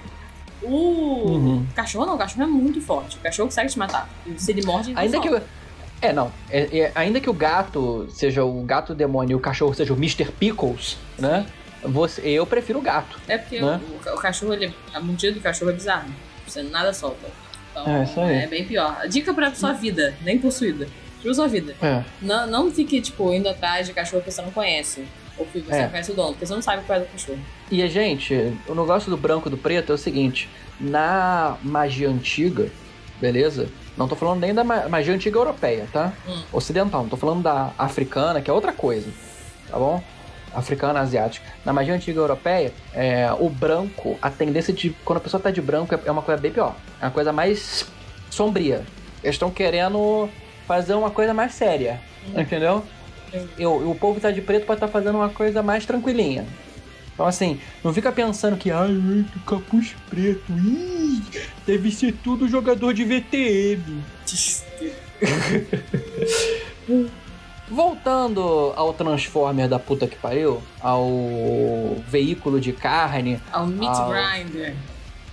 [0.61, 1.67] O Uhum.
[1.75, 3.17] cachorro não, o cachorro é muito forte.
[3.17, 4.09] O cachorro consegue te matar.
[4.37, 5.41] Se ele morde, ele Ainda que o.
[6.01, 6.31] É, não.
[6.49, 9.97] É- é- ainda que o gato seja o gato demônio e o cachorro seja o
[9.97, 10.25] Mr.
[10.31, 11.45] Pickles, né?
[11.83, 13.19] Você, eu prefiro o gato.
[13.27, 13.79] É porque né?
[14.05, 16.09] o, o cachorro, ele, a mordida do cachorro é bizarro.
[16.45, 17.27] Você nada solta.
[17.71, 18.35] Então, É, isso aí.
[18.43, 19.07] é bem pior.
[19.07, 20.87] Dica pra sua vida, nem possuída.
[21.21, 21.75] Pra sua vida.
[21.81, 22.03] É.
[22.21, 25.05] Não, não fique, tipo, indo atrás de cachorro que você não conhece.
[25.37, 25.81] Ou que você É.
[25.83, 27.39] não conhece o dono, porque você não sabe qual é do cachorro.
[27.69, 28.33] E a gente,
[28.67, 30.49] o negócio do branco e do preto é o seguinte:
[30.79, 32.69] na magia antiga,
[33.21, 33.67] beleza?
[33.95, 36.13] Não tô falando nem da ma- magia antiga europeia, tá?
[36.27, 36.41] Hum.
[36.53, 39.09] Ocidental, não tô falando da africana, que é outra coisa,
[39.69, 40.01] tá bom?
[40.55, 41.45] Africana, asiática.
[41.65, 44.89] Na magia antiga europeia, é, o branco, a tendência de.
[45.05, 46.75] Quando a pessoa tá de branco, é- é uma coisa bem pior.
[47.01, 47.85] É uma coisa mais
[48.29, 48.83] sombria.
[49.23, 50.27] Eles estão querendo
[50.67, 51.99] fazer uma coisa mais séria,
[52.35, 52.83] entendeu?
[53.57, 56.45] Eu, o povo tá de preto pode estar fazendo uma coisa mais tranquilinha.
[57.13, 61.23] Então, assim, não fica pensando que, ai, ai, que capuz preto, ih,
[61.65, 64.03] deve ser tudo jogador de VTM.
[67.69, 74.75] Voltando ao Transformer da puta que pariu, ao veículo de carne, Ao meat Ao- grinder.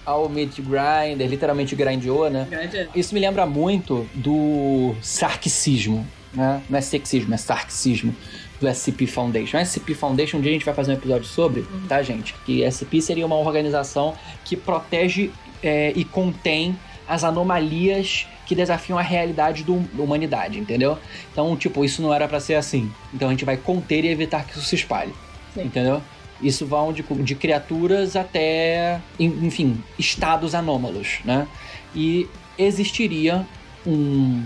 [0.05, 2.47] Ao meat grinder, literalmente grindeou, né?
[2.51, 2.89] Grande.
[2.95, 6.63] Isso me lembra muito do sarxismo, né?
[6.69, 8.15] Não é sexismo, é sarxismo
[8.61, 9.57] do SCP Foundation.
[9.59, 12.35] A SCP Foundation, um dia a gente vai fazer um episódio sobre, tá, gente?
[12.45, 15.31] Que SCP seria uma organização que protege
[15.63, 16.77] é, e contém
[17.09, 20.99] as anomalias que desafiam a realidade do- da humanidade, entendeu?
[21.33, 22.91] Então, tipo, isso não era pra ser assim.
[23.13, 25.13] Então a gente vai conter e evitar que isso se espalhe,
[25.55, 25.63] Sim.
[25.65, 26.03] entendeu?
[26.45, 31.49] Isso vão de, de criaturas até, en- enfim, estados anômalos, né?
[31.95, 32.28] E
[32.59, 33.47] existiria
[33.86, 34.45] um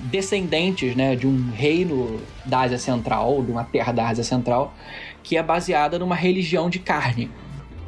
[0.00, 4.72] descendentes, né, de um reino da Ásia Central, de uma terra da Ásia Central,
[5.24, 7.28] que é baseada numa religião de carne.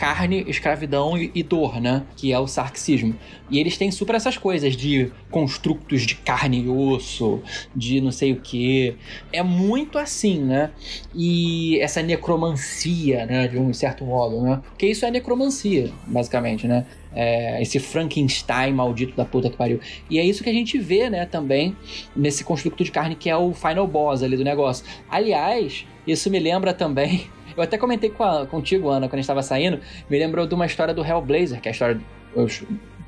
[0.01, 2.05] Carne, escravidão e, e dor, né?
[2.17, 3.15] Que é o sarxismo.
[3.51, 7.43] E eles têm super essas coisas de construtos de carne e osso,
[7.77, 8.97] de não sei o que.
[9.31, 10.71] É muito assim, né?
[11.15, 13.47] E essa necromancia, né?
[13.47, 14.63] De um certo modo, né?
[14.71, 16.87] Porque isso é necromancia, basicamente, né?
[17.13, 19.81] É, esse Frankenstein maldito da puta que pariu.
[20.09, 21.77] E é isso que a gente vê, né, também,
[22.17, 24.87] nesse construto de carne que é o final boss ali do negócio.
[25.11, 27.29] Aliás, isso me lembra também.
[27.61, 29.81] Eu até comentei com a- contigo, Ana, quando a gente tava saindo.
[30.09, 32.01] Me lembrou de uma história do Hellblazer, que é a história
[32.35, 32.63] dos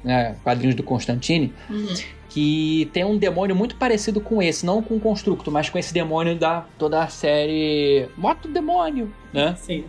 [0.04, 1.94] né, quadrinhos do Constantine Uhum.
[2.28, 5.94] que tem um demônio muito parecido com esse, não com o Constructo, mas com esse
[5.94, 9.54] demônio da toda a série Moto Demônio, né?
[9.56, 9.84] Sim.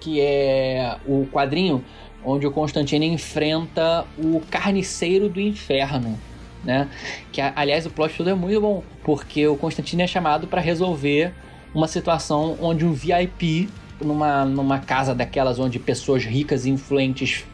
[0.00, 1.84] Que é o quadrinho
[2.24, 6.18] onde o Constantine enfrenta o Carniceiro do Inferno,
[6.64, 6.88] né?
[7.30, 11.32] Que aliás o plot todo é muito bom, porque o Constantine é chamado para resolver
[11.72, 13.68] uma situação onde um VIP
[14.04, 17.44] numa, numa casa daquelas onde pessoas ricas e influentes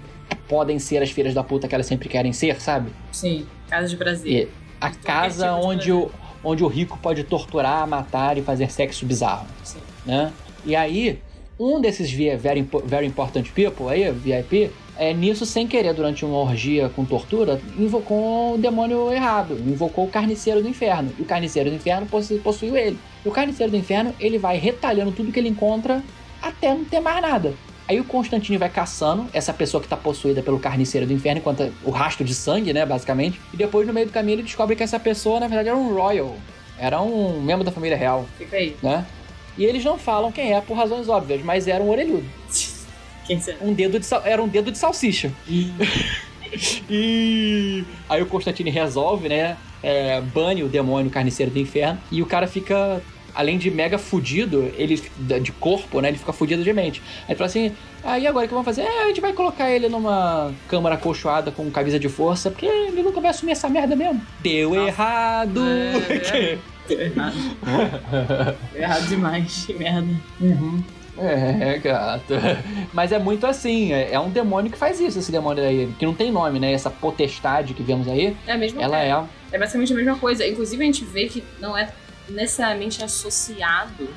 [0.49, 2.91] podem ser as filhas da puta que elas sempre querem ser, sabe?
[3.13, 3.47] Sim.
[3.69, 4.31] Casa de Brasil.
[4.31, 4.49] E
[4.81, 6.11] a casa tipo de onde o,
[6.43, 9.79] onde o rico pode torturar, matar e fazer sexo bizarro, Sim.
[10.07, 10.33] né?
[10.65, 11.21] E aí,
[11.59, 16.89] um desses very, very important people aí, VIP, é nisso sem querer, durante uma orgia
[16.89, 21.13] com tortura, invocou o demônio errado, invocou o carniceiro do inferno.
[21.19, 22.99] E o carniceiro do inferno possu- possuiu ele.
[23.25, 26.03] E o carniceiro do inferno, ele vai retalhando tudo que ele encontra
[26.43, 27.55] até não ter mais nada.
[27.89, 31.73] Aí o Constantine vai caçando essa pessoa que tá possuída pelo carniceiro do inferno, enquanto
[31.83, 33.41] o rastro de sangue, né, basicamente.
[33.53, 35.95] E depois, no meio do caminho, ele descobre que essa pessoa, na verdade, era um
[35.95, 36.37] royal.
[36.79, 38.77] Era um membro da família real, Fica aí.
[38.83, 39.07] né?
[39.57, 42.25] E eles não falam quem é por razões óbvias, mas era um orelhudo.
[43.27, 43.59] Quem será?
[43.61, 45.31] Um dedo de sal- Era um dedo de salsicha.
[46.89, 49.57] e aí o Constantine resolve, né?
[49.83, 51.99] É, bane o demônio carniceiro do inferno.
[52.11, 53.01] E o cara fica
[53.35, 55.03] além de mega fudido, ele
[55.41, 56.09] de corpo, né?
[56.09, 57.03] Ele fica fudido de mente.
[57.23, 57.73] Aí ele fala assim:
[58.03, 58.83] aí agora o que vamos fazer?
[58.83, 63.03] É, a gente vai colocar ele numa câmara acolchoada com camisa de força, porque ele
[63.03, 64.21] nunca vai assumir essa merda mesmo.
[64.41, 65.61] Deu errado!
[65.67, 66.59] É,
[66.89, 67.37] Deu errado.
[68.73, 69.65] Deu errado demais.
[69.67, 70.09] Que merda.
[71.19, 72.35] É, gato.
[72.93, 76.07] Mas é muito assim, é, é um demônio que faz isso, esse demônio aí, que
[76.07, 76.73] não tem nome, né?
[76.73, 79.25] Essa potestade que vemos aí, É a mesma ela é.
[79.51, 80.47] É basicamente a mesma coisa.
[80.47, 81.89] Inclusive, a gente vê que não é
[82.31, 84.09] necessariamente associado.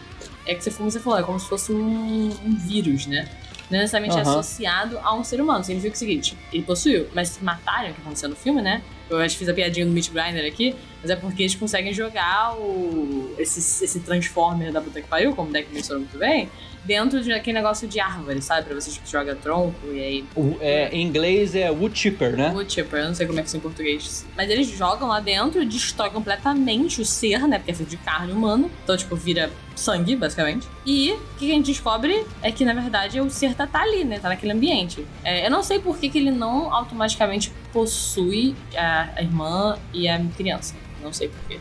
[0.45, 3.29] É que você, como você falou, é como se fosse um, um vírus, né?
[3.69, 4.39] Não é necessariamente Aham.
[4.39, 5.63] associado a um ser humano.
[5.63, 8.81] Significa o seguinte: ele possuiu, mas se mataram, o que aconteceu no filme, né?
[9.09, 11.93] Eu acho que fiz a piadinha do Mitch Grinder aqui, mas é porque eles conseguem
[11.93, 16.49] jogar o, esse, esse Transformer da puta que pariu, como o deck mencionou muito bem,
[16.83, 18.65] dentro de aquele negócio de árvore, sabe?
[18.65, 22.51] Pra você tipo, joga tronco e aí O- é, em inglês é wood chipper, né?
[22.53, 24.25] Wood chipper, eu não sei como é que isso é em português.
[24.35, 27.57] Mas eles jogam lá dentro, destrói completamente o ser, né?
[27.59, 28.69] Porque é feito de carne humana.
[28.83, 30.67] Então, tipo, vira sangue, basicamente.
[30.85, 34.03] E o que a gente descobre é que, na verdade, o ser tá, tá ali,
[34.03, 34.19] né?
[34.19, 35.05] Tá naquele ambiente.
[35.23, 40.07] É, eu não sei por que, que ele não automaticamente possui a, a irmã e
[40.07, 40.75] a criança.
[41.03, 41.59] Não sei por quê.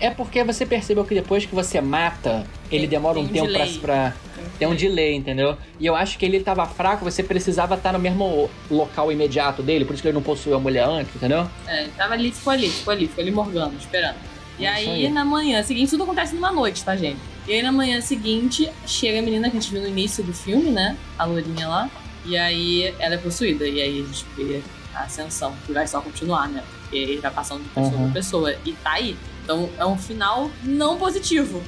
[0.00, 3.52] É porque você percebeu que depois que você mata, ele Tem- demora um tem tempo
[3.52, 3.78] pra, delay.
[3.80, 4.14] pra.
[4.58, 5.56] Tem um delay, entendeu?
[5.78, 9.84] E eu acho que ele tava fraco, você precisava estar no mesmo local imediato dele,
[9.84, 11.46] por isso que ele não possuiu a mulher antes, entendeu?
[11.66, 14.16] É, ele tava ali, ficou ali, ficou ali, ficou ali morgando, esperando.
[14.58, 15.08] E É aí, aí.
[15.10, 17.18] na manhã seguinte, tudo acontece numa noite, tá, gente?
[17.48, 20.32] E aí, na manhã seguinte, chega a menina que a gente viu no início do
[20.32, 20.96] filme, né?
[21.18, 21.90] A lourinha lá.
[22.26, 23.66] E aí, ela é possuída.
[23.66, 24.60] E aí, a gente vê
[24.94, 26.62] a ascensão, que vai só continuar, né?
[26.82, 28.04] Porque ele vai passando de pessoa Uhum.
[28.04, 28.54] pra pessoa.
[28.66, 29.16] E tá aí.
[29.50, 31.60] Então, é um final não positivo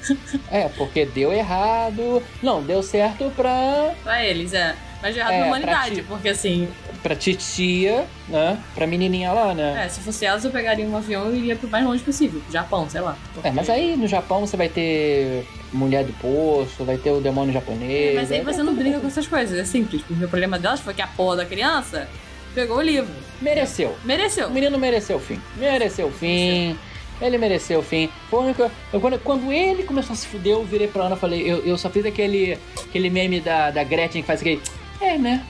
[0.52, 2.22] É, porque deu errado.
[2.42, 4.76] Não, deu certo pra, pra eles, é.
[5.00, 6.02] Mas de errado É, pra humanidade, ti.
[6.02, 6.68] porque assim,
[7.02, 8.58] pra titia, né?
[8.74, 9.84] Pra menininha lá, né?
[9.86, 12.42] é, se fosse elas, eu pegaria um avião e iria pro mais longe possível.
[12.52, 13.16] Japão, sei lá.
[13.42, 17.54] É, mas aí no Japão você vai ter mulher do poço, vai ter o demônio
[17.54, 18.16] japonês.
[18.16, 20.02] Mas aí você não brinca com essas coisas, é simples.
[20.02, 22.06] Porque o problema delas foi que a porra da criança
[22.54, 23.14] pegou o livro.
[23.40, 23.96] Mereceu.
[24.04, 24.48] Mereceu.
[24.48, 25.40] O menino mereceu o fim.
[25.56, 26.76] Mereceu o fim.
[27.20, 28.08] Ele mereceu o fim.
[28.30, 31.18] Foi única- eu- quando, quando ele começou a se fuder, eu virei pra Ana e
[31.18, 34.60] falei, eu, eu só fiz aquele, aquele meme da, da Gretchen que faz aquele.
[35.00, 35.44] É, né?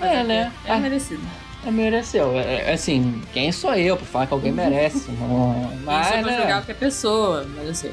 [0.00, 0.52] é, né?
[0.64, 1.22] É merecido.
[1.66, 2.38] Ah, mereceu.
[2.38, 5.10] É, é, assim, quem sou eu pra falar que alguém merece?
[5.10, 6.36] Não, Mas, é mas, pra né?
[6.42, 7.90] jogar qualquer pessoa, mas assim.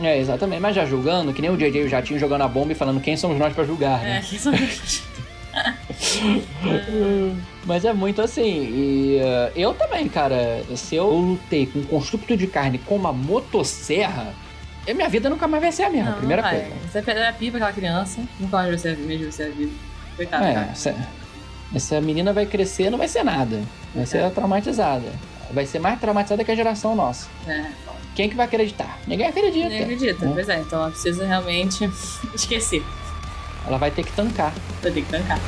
[0.00, 0.60] É, exatamente.
[0.60, 3.00] Mas já julgando, que nem o JJ e o Jatinho jogando a bomba e falando
[3.00, 4.18] quem somos nós pra julgar, né?
[4.18, 4.52] É, quem são
[7.64, 8.42] Mas é muito assim.
[8.44, 10.62] E uh, eu também, cara.
[10.76, 14.34] Se eu lutei com um construto de carne com uma motosserra,
[14.88, 16.12] a minha vida nunca mais vai ser a mesma.
[16.12, 16.66] Não, primeira não coisa.
[16.90, 19.72] Você pega a pipa aquela criança, nunca mais vai ser mesmo vai ser a vida.
[20.16, 20.68] Coitada, É, cara.
[20.72, 20.96] essa,
[21.74, 23.60] essa menina vai crescer não vai ser nada.
[23.94, 25.12] Vai ser traumatizada.
[25.52, 27.28] Vai ser mais traumatizada que a geração nossa.
[27.46, 27.66] É,
[28.14, 28.98] Quem que vai acreditar?
[29.06, 29.68] Ninguém acredita.
[29.68, 30.24] nem acredita.
[30.26, 30.28] É.
[30.32, 31.88] Pois é, então ela precisa realmente
[32.34, 32.82] esquecer.
[33.68, 34.52] Ela vai ter que tancar.
[34.82, 35.38] Vai ter que tancar.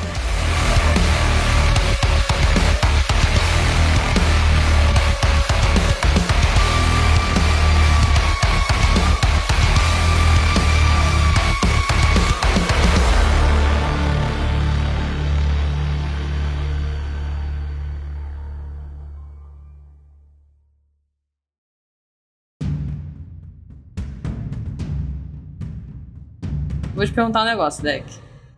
[26.95, 28.05] Vou te perguntar um negócio, Deck.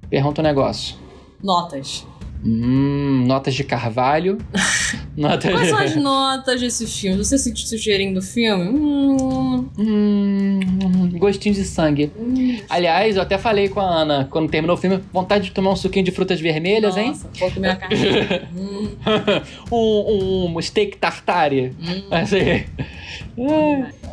[0.09, 0.95] Pergunta um negócio.
[1.41, 2.05] Notas.
[2.45, 4.37] Hum, notas de carvalho.
[5.15, 7.17] notas Quais são as notas desse filme?
[7.23, 8.65] Você sentiu o cheirinho do filme?
[8.69, 12.11] Hum, Hum, gostinho de sangue.
[12.69, 15.75] Aliás, eu até falei com a Ana, quando terminou o filme, vontade de tomar um
[15.75, 17.07] suquinho de frutas vermelhas, hein?
[17.09, 17.95] nossa, vou comer a carne.
[18.53, 18.89] hum,
[19.71, 21.73] um, um steak tartare.
[21.79, 22.65] hum, Assim.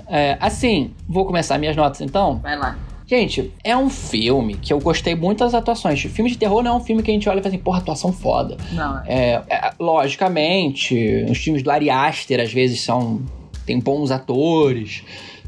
[0.08, 2.38] É, assim, vou começar minhas notas então.
[2.38, 2.76] vai lá.
[3.10, 6.00] Gente, é um filme que eu gostei muito das atuações.
[6.00, 7.78] Filme de terror não é um filme que a gente olha e fala assim, porra,
[7.78, 8.56] atuação foda.
[8.70, 9.04] Não, é.
[9.08, 13.20] É, é, logicamente, os filmes do Ari Aster às vezes são.
[13.66, 15.02] tem bons atores,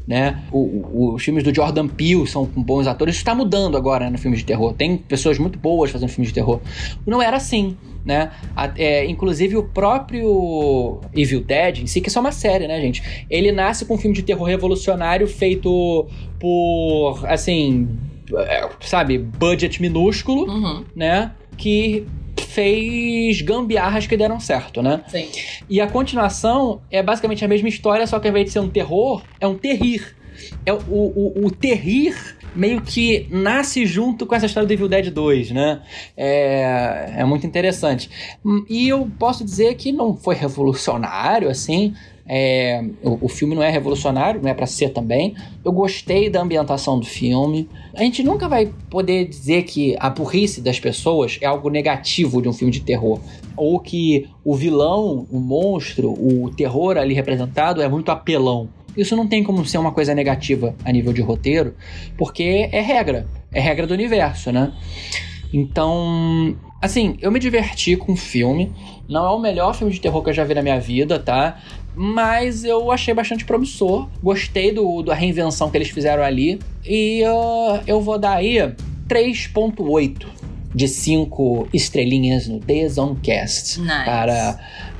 [0.07, 0.43] né?
[0.51, 3.15] O- o- os filmes do Jordan Peele são com bons atores.
[3.15, 4.73] Isso está mudando agora né, no filme de terror.
[4.73, 6.59] Tem pessoas muito boas fazendo filmes de terror.
[7.05, 8.31] Não era assim, né?
[8.55, 12.79] A- é, inclusive o próprio Evil Dead em si, que é só uma série, né,
[12.81, 13.25] gente?
[13.29, 16.05] Ele nasce com um filme de terror revolucionário feito
[16.39, 17.87] por, assim,
[18.35, 21.31] é, sabe, budget minúsculo Uhum, né?
[21.57, 22.05] Que
[22.41, 25.03] fez gambiarras que deram certo, né?
[25.07, 25.27] sim.
[25.69, 28.69] E a continuação é basicamente a mesma história, só que ao invés de ser um
[28.69, 30.15] terror, é um terrir.
[30.65, 32.15] É o, o, o terrir
[32.55, 35.81] meio que nasce junto com essa história do Evil Dead 2, né?
[36.15, 38.09] É, é muito interessante.
[38.69, 41.93] E eu posso dizer que não foi revolucionário, assim,
[42.25, 45.35] É, o, o filme não é revolucionário, não é pra ser também.
[45.63, 47.69] Eu gostei da ambientação do filme.
[47.93, 52.47] A gente nunca vai poder dizer que a burrice das pessoas é algo negativo de
[52.47, 53.19] um filme de terror.
[53.57, 58.69] Ou que o vilão, o monstro, o terror ali representado é muito apelão.
[58.95, 61.75] Isso não tem como ser uma coisa negativa a nível de roteiro,
[62.17, 63.27] porque é regra.
[63.51, 64.71] É regra do universo, né?
[65.51, 68.71] Então, assim, eu me diverti com o filme.
[69.07, 71.59] Não é o melhor filme de terror que eu já vi na minha vida, tá?
[71.95, 74.09] Mas eu achei bastante promissor.
[74.21, 76.59] Gostei do, da reinvenção que eles fizeram ali.
[76.85, 78.57] E uh, eu vou dar aí
[79.07, 80.25] 3.8
[80.73, 84.05] de 5 estrelinhas no The Zonecast Nice.
[84.05, 84.59] para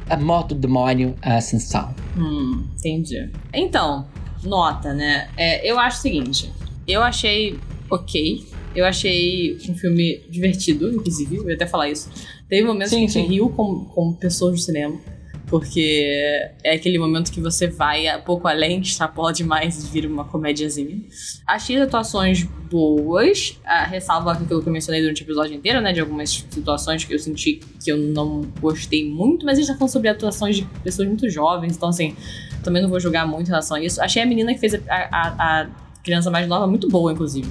[0.09, 1.93] a Moto Demônio Ascensão.
[2.17, 3.31] Hum, entendi.
[3.53, 4.07] Então,
[4.43, 5.29] nota, né?
[5.35, 6.51] É, eu acho o seguinte:
[6.87, 8.45] eu achei ok.
[8.75, 12.09] Eu achei um filme divertido, inclusive, eu ia até falar isso.
[12.49, 13.31] Teve momentos Sim, que a gente sim.
[13.31, 14.99] riu como, como pessoas do cinema.
[15.47, 20.23] Porque é aquele momento que você vai um pouco além, extrapola demais e vira uma
[20.23, 20.99] comédiazinha.
[21.45, 25.93] Achei as atuações boas, a ressalva aquilo que eu mencionei durante o episódio inteiro, né?
[25.93, 29.77] De algumas situações que eu senti que eu não gostei muito, mas a gente tá
[29.77, 32.15] falando sobre atuações de pessoas muito jovens, então assim,
[32.63, 34.01] também não vou julgar muito em relação a isso.
[34.01, 35.69] Achei a menina que fez a, a- a
[36.03, 37.47] criança mais nova muito boa, inclusive.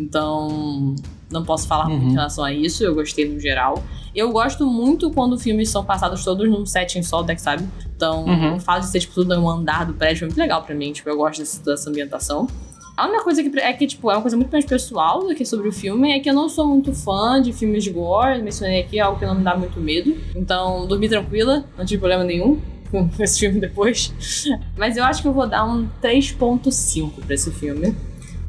[0.00, 0.94] Então,
[1.30, 3.82] não posso falar muito em relação a isso, eu gostei no geral.
[4.14, 7.64] Eu gosto muito quando filmes são passados todos num setting só, até que sabe?
[7.94, 8.56] Então, Uhum.
[8.56, 10.92] o fato de ser, tipo, tudo no andar do prédio é muito legal pra mim.
[10.92, 12.46] Tipo, eu gosto desse- dessa ambientação.
[12.96, 15.44] A única coisa que é que, tipo, é uma coisa muito mais pessoal do que
[15.46, 18.80] sobre o filme, é que eu não sou muito fã de filmes de gore, mencionei
[18.80, 20.14] aqui, é algo que não me dá muito medo.
[20.34, 22.58] Então, dormi tranquila, não tive problema nenhum
[22.90, 24.12] com esse filme depois.
[24.76, 27.94] Mas eu acho que eu vou dar um 3.5 pra esse filme.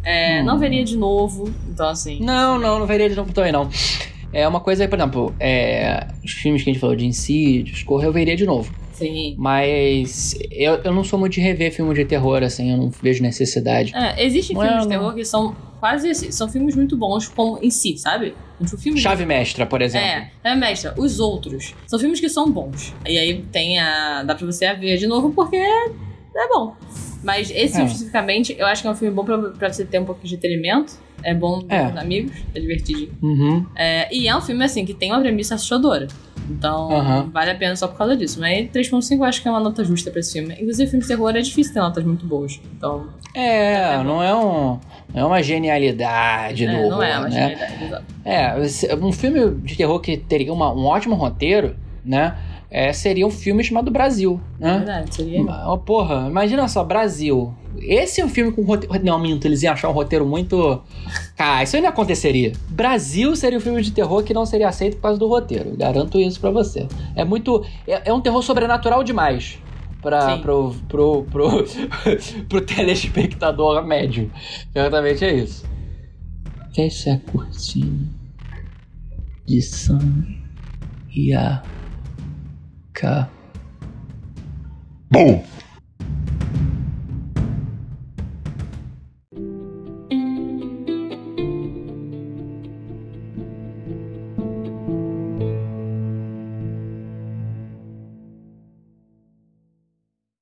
[0.03, 2.19] É, Não veria de novo, então assim.
[2.21, 3.69] Não, não, não veria de novo também, não.
[4.33, 8.05] É uma coisa por exemplo, é, os filmes que a gente falou de Insidious, Corra,
[8.05, 8.73] eu veria de novo.
[8.93, 9.35] Sim.
[9.37, 13.21] Mas eu, eu não sou muito de rever filme de terror, assim, eu não vejo
[13.23, 13.93] necessidade.
[13.95, 17.27] É, existem Não é, filmes de terror que são quase assim, são filmes muito bons
[17.27, 18.35] como em si, sabe?
[18.63, 20.07] Tipo, filmes Chave Mestra, por exemplo.
[20.07, 20.93] É, é mestra.
[20.97, 22.93] Os outros são filmes que são bons.
[23.05, 24.23] E aí tem a.
[24.23, 26.75] dá pra você ver de novo porque é bom.
[27.23, 27.85] Mas esse É.
[27.85, 30.33] especificamente, eu acho que é um filme bom pra, pra você ter um pouco de
[30.35, 30.93] entretenimento.
[31.23, 31.83] É bom É.
[31.83, 33.09] com os amigos, é divertidinho.
[33.21, 33.63] Uhum.
[33.75, 36.07] É, e é um filme, assim, que tem uma premissa assustadora.
[36.49, 37.29] Então, Aham.
[37.31, 38.39] vale a pena só por causa disso.
[38.39, 40.55] Mas 3.5 eu acho que é uma nota justa pra esse filme.
[40.59, 42.59] Inclusive, filme de terror é difícil ter notas muito boas.
[42.75, 44.79] Então, É, não é um.
[45.13, 47.31] Não é uma genialidade do é, não é horror, uma né?
[47.31, 48.05] genialidade, exato.
[48.25, 52.35] É, um filme de terror que teria uma- um ótimo roteiro, né?
[52.73, 54.77] É, seria um filme chamado Brasil, É né?
[54.77, 55.41] verdade, seria.
[55.67, 57.53] Oh, porra, imagina só, Brasil.
[57.77, 59.03] Esse é um filme com roteiro.
[59.03, 60.81] Não, minto, eles iam achar um roteiro muito.
[61.35, 62.53] Cara, isso não aconteceria.
[62.69, 65.75] Brasil seria um filme de terror que não seria aceito por causa do roteiro.
[65.75, 66.87] Garanto isso pra você.
[67.13, 67.61] É muito.
[67.85, 69.57] É, é um terror sobrenatural demais.
[70.01, 70.41] Pra, Sim.
[70.41, 71.65] pro, pro, pro,
[72.47, 74.31] pro telespectador médio.
[74.73, 75.65] Exatamente é isso.
[76.73, 78.07] Fecha a cortina
[79.45, 80.41] de sangue
[81.13, 81.61] e a.
[83.01, 83.27] Ca...
[85.09, 85.43] Bom,